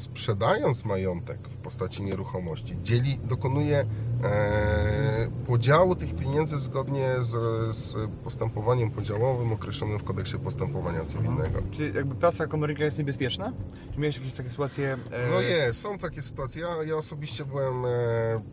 sprzedając 0.00 0.84
majątek 0.84 1.48
w 1.48 1.56
postaci 1.56 2.02
nieruchomości, 2.02 2.76
dzieli, 2.82 3.18
dokonuje 3.24 3.78
e, 4.24 5.30
podziału 5.46 5.94
tych 5.96 6.16
pieniędzy 6.16 6.58
zgodnie 6.58 7.08
z, 7.20 7.30
z 7.76 8.10
postępowaniem 8.24 8.90
podziałowym 8.90 9.52
określonym 9.52 9.98
w 9.98 10.04
kodeksie 10.04 10.38
postępowania 10.38 11.04
cywilnego. 11.04 11.62
Czy 11.70 11.90
jakby 11.94 12.14
praca 12.14 12.46
komornika 12.46 12.84
jest 12.84 12.98
niebezpieczna? 12.98 13.52
Czy 13.94 14.00
miałeś 14.00 14.16
jakieś 14.16 14.32
takie 14.34 14.50
sytuacje? 14.50 14.92
e, 15.10 15.30
No 15.30 15.40
jest, 15.40 15.80
są 15.80 15.98
takie 15.98 16.22
sytuacje. 16.22 16.62
Ja, 16.62 16.82
ja 16.84 16.96
osobiście 16.96 17.44
byłem 17.44 17.84
e, 17.84 17.88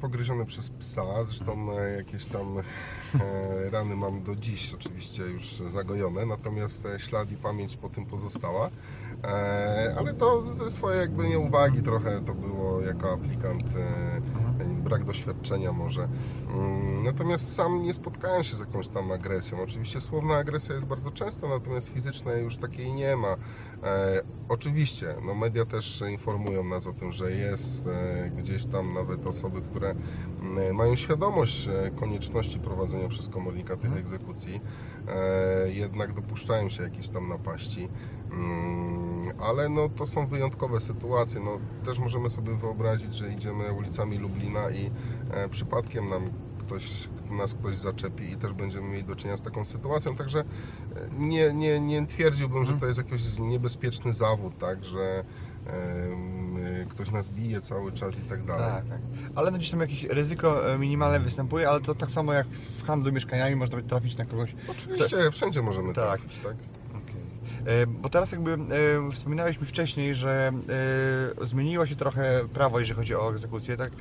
pogryziony 0.02 0.46
przez 0.46 0.70
psa, 0.70 1.24
zresztą 1.26 1.72
e, 1.80 1.96
jakieś 1.98 2.26
tam 2.26 2.58
e, 2.60 3.70
rany 3.70 3.96
mam 3.96 4.24
do 4.24 4.36
dziś 4.36 4.74
oczywiście 4.74 5.24
już 5.24 5.62
zagojone, 5.74 6.26
natomiast 6.26 6.86
e, 6.86 7.00
ślad 7.00 7.32
i 7.32 7.36
pamięć 7.38 7.78
po 7.78 7.90
tym 7.90 8.06
pozostała. 8.06 8.70
E, 9.24 9.96
ale 9.98 10.14
to 10.14 10.54
ze 10.54 10.70
swojej 10.72 11.00
jakby 11.00 11.28
nieuwagi 11.28 11.82
trochę 11.84 12.22
to 12.22 12.34
było 12.34 12.82
jako 12.82 13.14
aplikant, 13.14 13.64
e, 13.64 14.22
brak 14.84 15.04
doświadczenia 15.04 15.72
może. 15.72 16.08
Mm, 16.54 16.88
Natomiast 17.04 17.56
sam 17.56 17.84
nie 17.84 17.94
spotkałem 17.94 18.44
się 18.44 18.56
z 18.56 18.60
jakąś 18.60 18.88
tam 18.88 19.12
agresją. 19.12 19.62
Oczywiście 19.62 20.02
słowna 20.02 20.36
agresja 20.36 20.76
jest 20.76 20.88
bardzo 20.88 21.12
często, 21.12 21.50
natomiast 21.50 21.90
fizycznej 21.90 22.44
już 22.44 22.58
takiej 22.58 22.94
nie 22.94 23.16
ma. 23.16 23.28
E, 23.84 24.22
oczywiście, 24.50 25.16
no 25.26 25.36
media 25.36 25.66
też 25.66 26.04
informują 26.12 26.64
nas 26.64 26.88
o 26.88 26.94
tym, 26.94 27.14
że 27.14 27.32
jest 27.32 27.88
e, 27.88 28.30
gdzieś 28.30 28.66
tam 28.66 28.94
nawet 28.94 29.28
osoby, 29.28 29.62
które 29.62 29.96
mm, 30.42 30.76
mają 30.76 30.96
świadomość 30.96 31.68
e, 31.68 31.92
konieczności 31.92 32.60
prowadzenia 32.60 33.08
przez 33.08 33.30
komornika 33.30 33.78
tych 33.78 33.98
egzekucji, 33.98 34.62
e, 35.08 35.72
jednak 35.72 36.14
dopuszczają 36.14 36.70
się 36.70 36.84
jakichś 36.84 37.08
tam 37.10 37.30
napaści. 37.30 37.90
Mm, 38.32 39.32
ale 39.40 39.70
no, 39.70 39.90
to 39.90 40.06
są 40.08 40.28
wyjątkowe 40.28 40.82
sytuacje. 40.82 41.40
No, 41.40 41.60
też 41.86 42.00
możemy 42.00 42.30
sobie 42.30 42.56
wyobrazić, 42.56 43.16
że 43.16 43.32
idziemy 43.34 43.74
ulicami 43.74 44.18
Lublina 44.18 44.70
i 44.70 44.92
e, 45.32 45.50
przypadkiem 45.50 46.10
nam 46.10 46.30
ktoś, 46.60 47.10
nas 47.32 47.54
ktoś 47.54 47.78
zaczepi 47.78 48.32
i 48.32 48.36
też 48.36 48.54
będziemy 48.54 48.90
mieli 48.90 49.04
do 49.04 49.16
czynienia 49.16 49.38
z 49.38 49.42
taką 49.42 49.66
sytuacją. 49.66 50.16
Także 50.16 50.40
e, 50.40 50.46
nie, 51.20 51.54
nie, 51.54 51.80
nie 51.80 52.08
twierdziłbym, 52.08 52.66
że 52.66 52.74
to 52.74 52.86
jest 52.86 52.98
jakiś 52.98 53.40
niebezpieczny 53.40 54.14
zawód, 54.14 54.58
tak, 54.58 54.86
że 54.86 55.24
y, 56.84 56.86
ktoś 56.90 57.12
nas 57.12 57.30
bije 57.30 57.62
cały 57.62 57.92
czas 57.92 58.18
i 58.18 58.22
tak 58.22 58.46
dalej. 58.46 58.72
Tak, 58.72 58.86
tak. 58.90 59.00
Ale 59.36 59.52
no 59.52 59.58
gdzieś 59.58 59.72
tam 59.72 59.82
jakieś 59.82 60.04
ryzyko 60.04 60.74
e, 60.74 60.80
minimalne 60.80 61.20
występuje, 61.20 61.70
ale 61.70 61.82
to 61.82 61.96
tak 61.96 62.12
samo 62.12 62.34
jak 62.34 62.48
w 62.48 62.84
handlu 62.84 63.12
mieszkaniami 63.12 63.56
można 63.56 63.82
trafić 63.82 64.18
na 64.18 64.26
kogoś. 64.26 64.56
Oczywiście 64.68 65.32
wszędzie 65.32 65.62
możemy 65.62 65.94
Tak. 65.94 66.06
trafić, 66.06 66.38
tak? 66.38 66.56
E, 67.68 67.88
Bo 67.88 68.10
teraz 68.10 68.32
jakby 68.32 68.54
e, 68.54 68.58
wspominałeś 69.12 69.60
mi 69.62 69.68
wcześniej, 69.68 70.16
że 70.16 70.52
e, 71.42 71.46
zmieniło 71.46 71.86
się 71.86 71.96
trochę 71.96 72.48
prawo, 72.54 72.80
jeżeli 72.80 72.98
chodzi 72.98 73.16
o 73.16 73.30
egzekucję, 73.32 73.78
tak? 73.78 73.92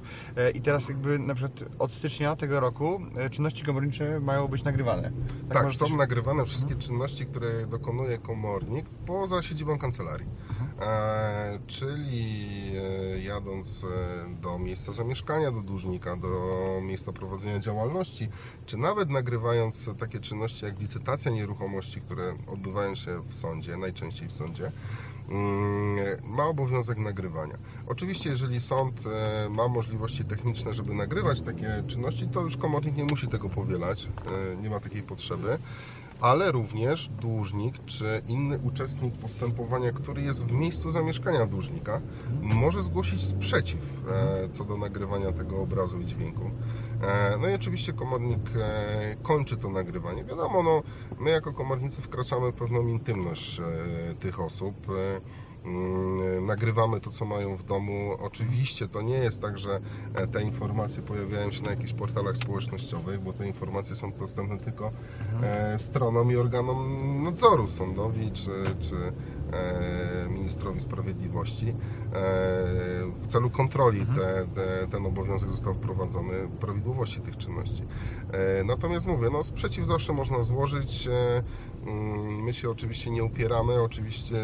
I 0.55 0.61
teraz 0.61 0.89
jakby 0.89 1.19
na 1.19 1.35
przykład 1.35 1.65
od 1.79 1.93
stycznia 1.93 2.37
tego 2.37 2.61
roku 2.61 3.01
czynności 3.31 3.65
komornicze 3.65 4.21
mają 4.21 4.49
być 4.49 4.65
nagrywane. 4.65 5.11
Tak, 5.53 5.65
może 5.65 5.79
są 5.79 5.87
coś- 5.87 5.97
nagrywane 5.97 6.45
wszystkie 6.45 6.75
czynności, 6.77 7.27
które 7.27 7.67
dokonuje 7.67 8.19
komornik 8.19 8.87
poza 9.07 9.43
siedzibą 9.43 9.79
kancelarii. 9.79 10.27
E, 10.83 11.59
czyli 11.67 12.37
jadąc 13.25 13.87
do 14.43 14.59
miejsca 14.59 14.93
zamieszkania, 14.93 15.51
do 15.53 15.61
dłużnika, 15.61 16.17
do 16.17 16.29
miejsca 16.83 17.13
prowadzenia 17.13 17.59
działalności, 17.59 18.29
czy 18.67 18.77
nawet 18.77 19.11
nagrywając 19.11 19.91
takie 19.99 20.21
czynności 20.21 20.65
jak 20.65 20.79
licytacja 20.81 21.31
nieruchomości, 21.31 22.01
które 22.01 22.35
odbywają 22.47 22.95
się 22.95 23.21
w 23.29 23.35
sądzie, 23.35 23.56
najczęściej 23.79 24.29
w 24.29 24.33
sądzie, 24.33 24.73
mm, 25.29 26.07
ma 26.25 26.45
obowiązek 26.45 26.99
nagrywania. 26.99 27.59
Oczywiście, 27.87 28.31
jeżeli 28.31 28.61
sąd 28.61 28.95
e, 29.07 29.49
ma 29.51 29.69
możliwości 29.69 30.25
techniczne, 30.25 30.75
żeby 30.75 30.95
nagrywać 30.95 31.41
takie 31.43 31.83
czynności, 31.87 32.29
to 32.29 32.41
już 32.41 32.57
komornik 32.57 32.97
nie 32.97 33.05
musi 33.05 33.29
tego 33.29 33.49
powielać, 33.49 34.09
e, 34.57 34.63
nie 34.63 34.71
ma 34.71 34.81
takiej 34.81 35.03
potrzeby 35.03 35.59
ale 36.21 36.53
również 36.53 37.09
dłużnik 37.09 37.85
czy 37.85 38.23
inny 38.29 38.59
uczestnik 38.59 39.15
postępowania, 39.15 39.93
który 39.93 40.23
jest 40.23 40.47
w 40.47 40.53
miejscu 40.53 40.91
zamieszkania 40.91 41.47
dłużnika, 41.47 42.01
może 42.43 42.83
zgłosić 42.83 43.23
sprzeciw 43.23 43.81
e, 44.11 44.49
co 44.53 44.65
do 44.65 44.77
nagrywania 44.77 45.33
tego 45.33 45.59
obrazu 45.61 46.01
i 46.01 46.07
dźwięku. 46.07 46.51
E, 47.03 47.37
No 47.41 47.49
i 47.49 47.55
oczywiście 47.55 47.93
komornik 47.93 48.51
e, 48.57 49.17
kończy 49.23 49.57
to 49.57 49.71
nagrywanie. 49.71 50.25
Wiadomo, 50.25 50.63
no, 50.63 50.83
my 51.21 51.31
jako 51.31 51.53
komornicy 51.53 52.03
wkraczamy 52.03 52.53
w 52.53 52.55
pewną 52.55 52.87
intymność 52.87 53.61
tych 54.21 54.41
osób. 54.41 54.87
Mm, 55.67 56.47
Nagrywamy 56.47 57.01
to, 57.01 57.11
co 57.11 57.25
mają 57.25 57.57
w 57.57 57.65
domu. 57.65 58.17
Oczywiście 58.21 58.89
to 58.89 59.03
nie 59.03 59.15
jest 59.19 59.41
tak, 59.41 59.59
że 59.59 59.81
e, 60.15 60.27
te 60.27 60.43
informacje 60.43 61.03
pojawiają 61.03 61.51
się 61.53 61.63
na 61.63 61.71
jakichś 61.71 61.93
portalach 61.93 62.37
społecznościowych, 62.37 63.21
bo 63.21 63.33
te 63.33 63.47
informacje 63.47 63.97
są 63.97 64.13
dostępne 64.13 64.59
tylko 64.59 64.91
e, 65.43 65.79
stronom 65.79 66.33
i 66.33 66.37
organom 66.37 67.23
nadzoru 67.25 67.69
sądowi 67.69 68.33
czy, 68.33 68.51
czy 68.81 68.97
e, 69.53 70.29
ministrowi 70.31 70.81
sprawiedliwości. 70.81 71.75
W 73.21 73.27
celu 73.27 73.51
kontroli 73.51 74.07
te, 74.07 74.47
te, 74.55 74.89
ten 74.89 75.07
obowiązek 75.07 75.51
został 75.51 75.75
wprowadzony 75.75 76.49
prawidłowości 76.61 77.21
tych 77.21 77.37
czynności. 77.37 77.83
Natomiast 78.65 79.07
mówię, 79.07 79.29
no 79.33 79.43
sprzeciw 79.43 79.87
zawsze 79.87 80.13
można 80.13 80.43
złożyć. 80.43 81.09
Mm, 81.87 82.43
my 82.43 82.53
się 82.53 82.71
oczywiście 82.71 83.11
nie 83.11 83.25
upieramy, 83.25 83.83
oczywiście, 83.83 84.37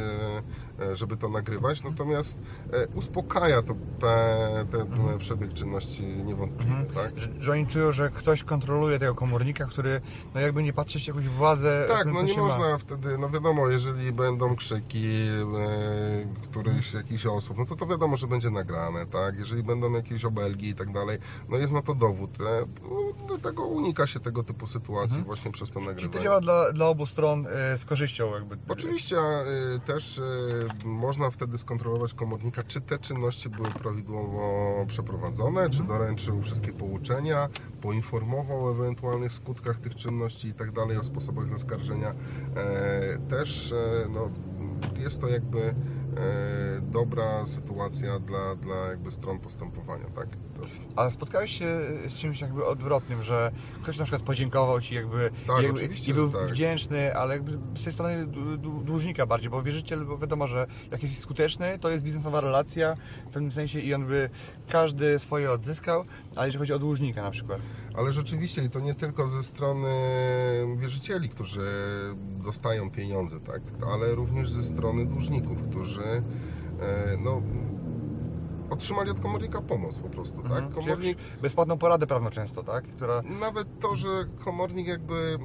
żeby 0.92 1.16
to 1.16 1.28
nagrywać, 1.28 1.82
natomiast 1.82 2.38
e, 2.72 2.86
uspokaja 2.86 3.62
to 3.62 3.74
te, 4.00 4.66
te, 4.70 4.78
ten 4.78 5.18
przebieg 5.18 5.52
czynności 5.52 6.02
niewątpliwie, 6.02 6.84
tak? 6.94 7.18
Że, 7.18 7.28
że 7.40 7.52
oni 7.52 7.66
czują, 7.66 7.92
że 7.92 8.10
ktoś 8.10 8.44
kontroluje 8.44 8.98
tego 8.98 9.14
komornika, 9.14 9.66
który 9.66 10.00
no 10.34 10.40
jakby 10.40 10.62
nie 10.62 10.72
patrzeć 10.72 11.08
jakąś 11.08 11.28
władzę. 11.28 11.84
Tak, 11.88 12.06
no 12.06 12.22
nie 12.22 12.34
się 12.34 12.40
ma. 12.40 12.46
można 12.46 12.78
wtedy, 12.78 13.18
no 13.18 13.30
wiadomo, 13.30 13.68
jeżeli 13.68 14.12
będą 14.12 14.56
krzyki 14.56 15.06
e, 15.06 16.48
którychś 16.50 16.94
jakichś 16.94 17.26
osób, 17.26 17.58
no 17.58 17.66
to 17.66 17.76
to 17.76 17.86
wiadomo, 17.86 18.16
że 18.16 18.26
będzie 18.26 18.50
nagrane, 18.50 19.06
tak? 19.06 19.38
Jeżeli 19.38 19.62
będą 19.62 19.92
jakieś 19.92 20.24
obelgi 20.24 20.68
i 20.68 20.74
tak 20.74 20.92
dalej, 20.92 21.18
no 21.48 21.56
jest 21.56 21.72
na 21.72 21.82
to 21.82 21.94
dowód. 21.94 22.30
E, 22.40 22.66
no, 22.82 23.26
dlatego 23.28 23.66
unika 23.66 24.06
się 24.06 24.20
tego 24.20 24.42
typu 24.42 24.66
sytuacji 24.66 25.22
właśnie 25.22 25.52
przez 25.52 25.68
to 25.68 25.74
Czyli 25.74 25.86
nagrywanie. 25.86 26.18
to 26.18 26.24
działa 26.24 26.40
dla, 26.40 26.72
dla 26.72 26.86
obu 26.86 27.06
stron 27.06 27.46
e, 27.46 27.78
z 27.78 27.84
korzyścią 27.84 28.34
jakby. 28.34 28.56
Oczywiście 28.68 29.16
y, 29.16 29.80
też 29.86 30.18
y, 30.18 30.22
można 30.84 31.30
wtedy 31.30 31.58
skontrolować 31.58 32.14
komornika, 32.14 32.62
czy 32.62 32.80
te 32.80 32.98
czynności 32.98 33.48
były 33.48 33.68
prawidłowo 33.68 34.84
przeprowadzone, 34.88 35.70
czy 35.70 35.82
doręczył 35.82 36.42
wszystkie 36.42 36.72
pouczenia, 36.72 37.48
poinformował 37.80 38.66
o 38.66 38.70
ewentualnych 38.70 39.32
skutkach 39.32 39.78
tych 39.78 39.94
czynności 39.94 40.48
i 40.48 40.54
tak 40.54 40.72
dalej, 40.72 40.96
o 40.96 41.04
sposobach 41.04 41.48
zaskarżenia. 41.50 42.14
E, 42.56 43.18
Też 43.28 43.72
e, 43.72 44.08
no, 44.10 44.28
jest 45.00 45.20
to 45.20 45.28
jakby 45.28 45.74
dobra 46.82 47.46
sytuacja 47.46 48.18
dla, 48.18 48.54
dla 48.56 48.76
jakby 48.76 49.10
stron 49.10 49.38
postępowania, 49.38 50.04
tak? 50.14 50.28
To, 50.30 50.62
A 50.96 51.10
spotkałeś 51.10 51.58
się 51.58 51.66
z 52.08 52.16
czymś 52.16 52.40
jakby 52.40 52.66
odwrotnym, 52.66 53.22
że 53.22 53.52
ktoś 53.82 53.98
na 53.98 54.04
przykład 54.04 54.22
podziękował 54.22 54.80
Ci 54.80 54.94
jakby, 54.94 55.30
Tak, 55.46 55.62
jakby 55.62 55.88
i 56.08 56.14
był 56.14 56.30
tak. 56.30 56.50
wdzięczny, 56.50 57.14
ale 57.16 57.34
jakby 57.34 57.52
z 57.52 57.84
tej 57.84 57.92
strony 57.92 58.26
dłu- 58.26 58.56
dłu- 58.58 58.84
dłużnika 58.84 59.26
bardziej, 59.26 59.50
bo 59.50 59.62
wierzyciel, 59.62 60.04
bo 60.04 60.18
wiadomo, 60.18 60.46
że 60.48 60.66
jak 60.90 61.02
jest 61.02 61.18
skuteczny, 61.20 61.78
to 61.78 61.90
jest 61.90 62.04
biznesowa 62.04 62.40
relacja 62.40 62.96
w 63.26 63.32
pewnym 63.32 63.52
sensie 63.52 63.80
i 63.80 63.94
on 63.94 64.06
by 64.06 64.30
każdy 64.68 65.18
swoje 65.18 65.50
odzyskał, 65.52 66.04
ale 66.36 66.46
jeżeli 66.48 66.58
chodzi 66.58 66.72
o 66.72 66.78
dłużnika 66.78 67.22
na 67.22 67.30
przykład. 67.30 67.60
Ale 67.96 68.12
rzeczywiście 68.12 68.64
i 68.64 68.70
to 68.70 68.80
nie 68.80 68.94
tylko 68.94 69.28
ze 69.28 69.42
strony 69.42 69.90
wierzycieli, 70.76 71.28
którzy 71.28 71.70
dostają 72.44 72.90
pieniądze, 72.90 73.40
tak, 73.40 73.62
ale 73.92 74.14
również 74.14 74.50
ze 74.50 74.64
strony 74.64 75.06
dłużników, 75.06 75.62
którzy 75.70 76.02
e, 76.80 77.16
no, 77.24 77.42
otrzymali 78.70 79.10
od 79.10 79.20
komornika 79.20 79.62
pomoc 79.62 79.98
po 79.98 80.08
prostu, 80.08 80.42
tak? 80.42 80.52
Mhm. 80.52 80.72
Czyli 80.72 80.86
Komornik, 80.86 81.18
bezpłatną 81.42 81.78
poradę 81.78 82.06
prawną 82.06 82.30
często, 82.30 82.62
tak? 82.62 82.84
Która 82.84 83.22
nawet 83.40 83.80
to, 83.80 83.94
że 83.94 84.08
komornik 84.44 84.86
jakby 84.86 85.14
mm, 85.14 85.42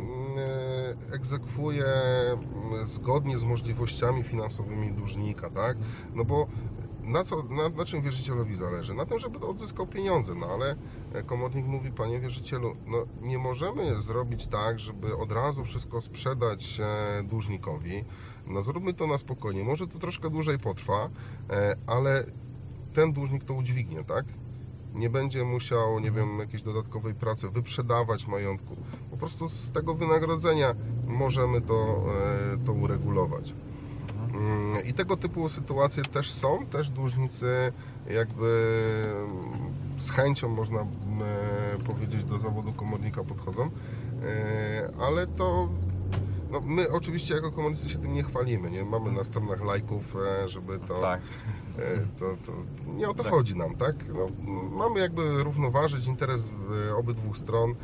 egzekwuje 1.12 1.86
mm, 1.86 2.86
zgodnie 2.86 3.38
z 3.38 3.44
możliwościami 3.44 4.24
finansowymi 4.24 4.92
dłużnika, 4.92 5.50
tak? 5.50 5.78
No 6.16 6.26
bo 6.26 6.48
na, 7.08 7.24
co, 7.24 7.44
na, 7.44 7.70
na 7.70 7.86
czym 7.86 8.02
wierzycielowi 8.02 8.56
zależy? 8.56 8.94
Na 8.94 9.06
tym, 9.06 9.20
żeby 9.20 9.40
odzyskał 9.40 9.88
pieniądze, 9.88 10.36
no 10.36 10.48
ale 10.48 10.76
e, 11.14 11.24
komornik 11.24 11.66
mówi, 11.66 11.92
panie 11.92 12.20
wierzycielu, 12.20 12.76
no 12.88 12.98
nie 13.22 13.38
możemy 13.38 14.02
zrobić 14.02 14.48
tak, 14.48 14.80
żeby 14.80 15.18
od 15.18 15.32
razu 15.32 15.66
wszystko 15.66 16.02
sprzedać 16.02 16.80
e, 16.80 17.24
dłużnikowi. 17.24 18.06
No 18.48 18.62
zróbmy 18.62 18.94
to 18.94 19.08
na 19.08 19.18
spokojnie. 19.18 19.64
Może 19.64 19.88
to 19.88 20.00
troszkę 20.00 20.30
dłużej 20.30 20.60
potrwa, 20.60 21.10
e, 21.50 21.76
ale 21.88 22.26
ten 22.94 23.14
dłużnik 23.14 23.44
to 23.44 23.54
udźwignie, 23.54 24.04
tak? 24.04 24.26
Nie 24.94 25.10
będzie 25.10 25.44
musiał, 25.44 26.00
nie 26.00 26.12
wiem, 26.12 26.40
jakiejś 26.40 26.64
dodatkowej 26.64 27.14
pracy 27.16 27.50
wyprzedawać 27.50 28.28
majątku. 28.28 28.76
Po 29.12 29.18
prostu 29.18 29.48
z 29.48 29.72
tego 29.72 29.94
wynagrodzenia 29.94 30.76
możemy 31.08 31.62
to, 31.62 32.04
to 32.66 32.74
uregulować. 32.74 33.54
Mm, 34.38 34.86
I 34.86 34.94
tego 34.94 35.18
typu 35.18 35.50
sytuacje 35.50 36.04
też 36.04 36.32
są, 36.32 36.66
też 36.66 36.90
dłużnicy 36.90 37.72
jakby 38.10 38.74
mm, 39.16 40.00
z 40.00 40.10
chęcią 40.12 40.50
można 40.50 40.80
mm, 40.80 40.92
powiedzieć 41.86 42.24
do 42.24 42.40
zawodu 42.40 42.74
komornika 42.74 43.24
podchodzą, 43.24 43.70
E, 44.24 44.90
ale 45.00 45.28
to 45.28 45.70
no 46.52 46.60
my 46.62 46.92
oczywiście 46.92 47.36
jako 47.36 47.52
komornicy 47.52 47.90
się 47.90 48.00
tym 48.00 48.14
nie 48.14 48.24
chwalimy, 48.24 48.72
nie 48.72 48.86
mamy 48.86 49.12
na 49.12 49.24
stronach 49.24 49.66
lajków, 49.66 50.16
e, 50.16 50.50
żeby 50.50 50.80
to, 50.80 51.02
tak. 51.02 51.22
e, 51.80 51.98
to, 52.20 52.26
to 52.46 52.52
nie 52.94 53.10
o 53.10 53.14
to 53.14 53.24
Tak. 53.24 53.32
chodzi 53.32 53.56
nam, 53.56 53.76
tak? 53.76 53.96
No, 54.14 54.28
mamy 54.72 55.00
jakby 55.00 55.44
równoważyć 55.44 56.08
interes 56.08 56.50
obydwu 56.98 57.36
stron, 57.36 57.76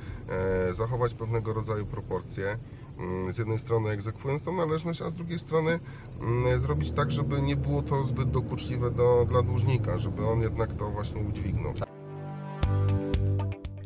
zachować 0.72 1.14
pewnego 1.14 1.54
rodzaju 1.54 1.86
proporcje. 1.86 2.58
Mm, 3.00 3.34
Z 3.34 3.38
jednej 3.38 3.60
strony 3.60 3.90
egzekwując 3.90 4.44
tą 4.44 4.56
należność, 4.56 5.02
a 5.02 5.10
z 5.10 5.14
drugiej 5.14 5.40
strony 5.40 5.80
mm, 6.22 6.60
zrobić 6.60 6.92
tak, 6.92 7.12
żeby 7.12 7.42
nie 7.42 7.56
było 7.56 7.82
to 7.82 8.04
zbyt 8.04 8.32
dokuczliwe 8.32 8.92
do, 8.92 9.26
dla 9.30 9.42
dłużnika, 9.42 10.00
żeby 10.00 10.28
on 10.28 10.42
jednak 10.42 10.74
to 10.74 10.92
właśnie 10.92 11.22
udźwignął. 11.22 11.74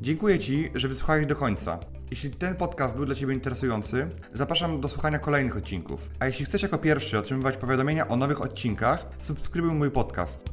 Dziękuję 0.02 0.40
Ci, 0.40 0.70
że 0.76 0.88
wysłuchałeś 0.88 1.26
do 1.26 1.36
końca. 1.36 1.80
Jeśli 2.12 2.30
ten 2.30 2.56
podcast 2.56 2.96
był 2.96 3.06
dla 3.06 3.16
Ciebie 3.16 3.34
interesujący, 3.34 4.08
zapraszam 4.34 4.82
do 4.82 4.90
słuchania 4.90 5.20
kolejnych 5.20 5.58
odcinków. 5.58 6.10
A 6.20 6.26
jeśli 6.26 6.46
chcesz 6.46 6.62
jako 6.64 6.78
pierwszy 6.78 7.20
otrzymywać 7.20 7.58
powiadomienia 7.58 8.08
o 8.08 8.16
nowych 8.16 8.42
odcinkach, 8.42 9.06
subskrybuj 9.18 9.72
mój 9.72 9.92
podcast. 9.92 10.46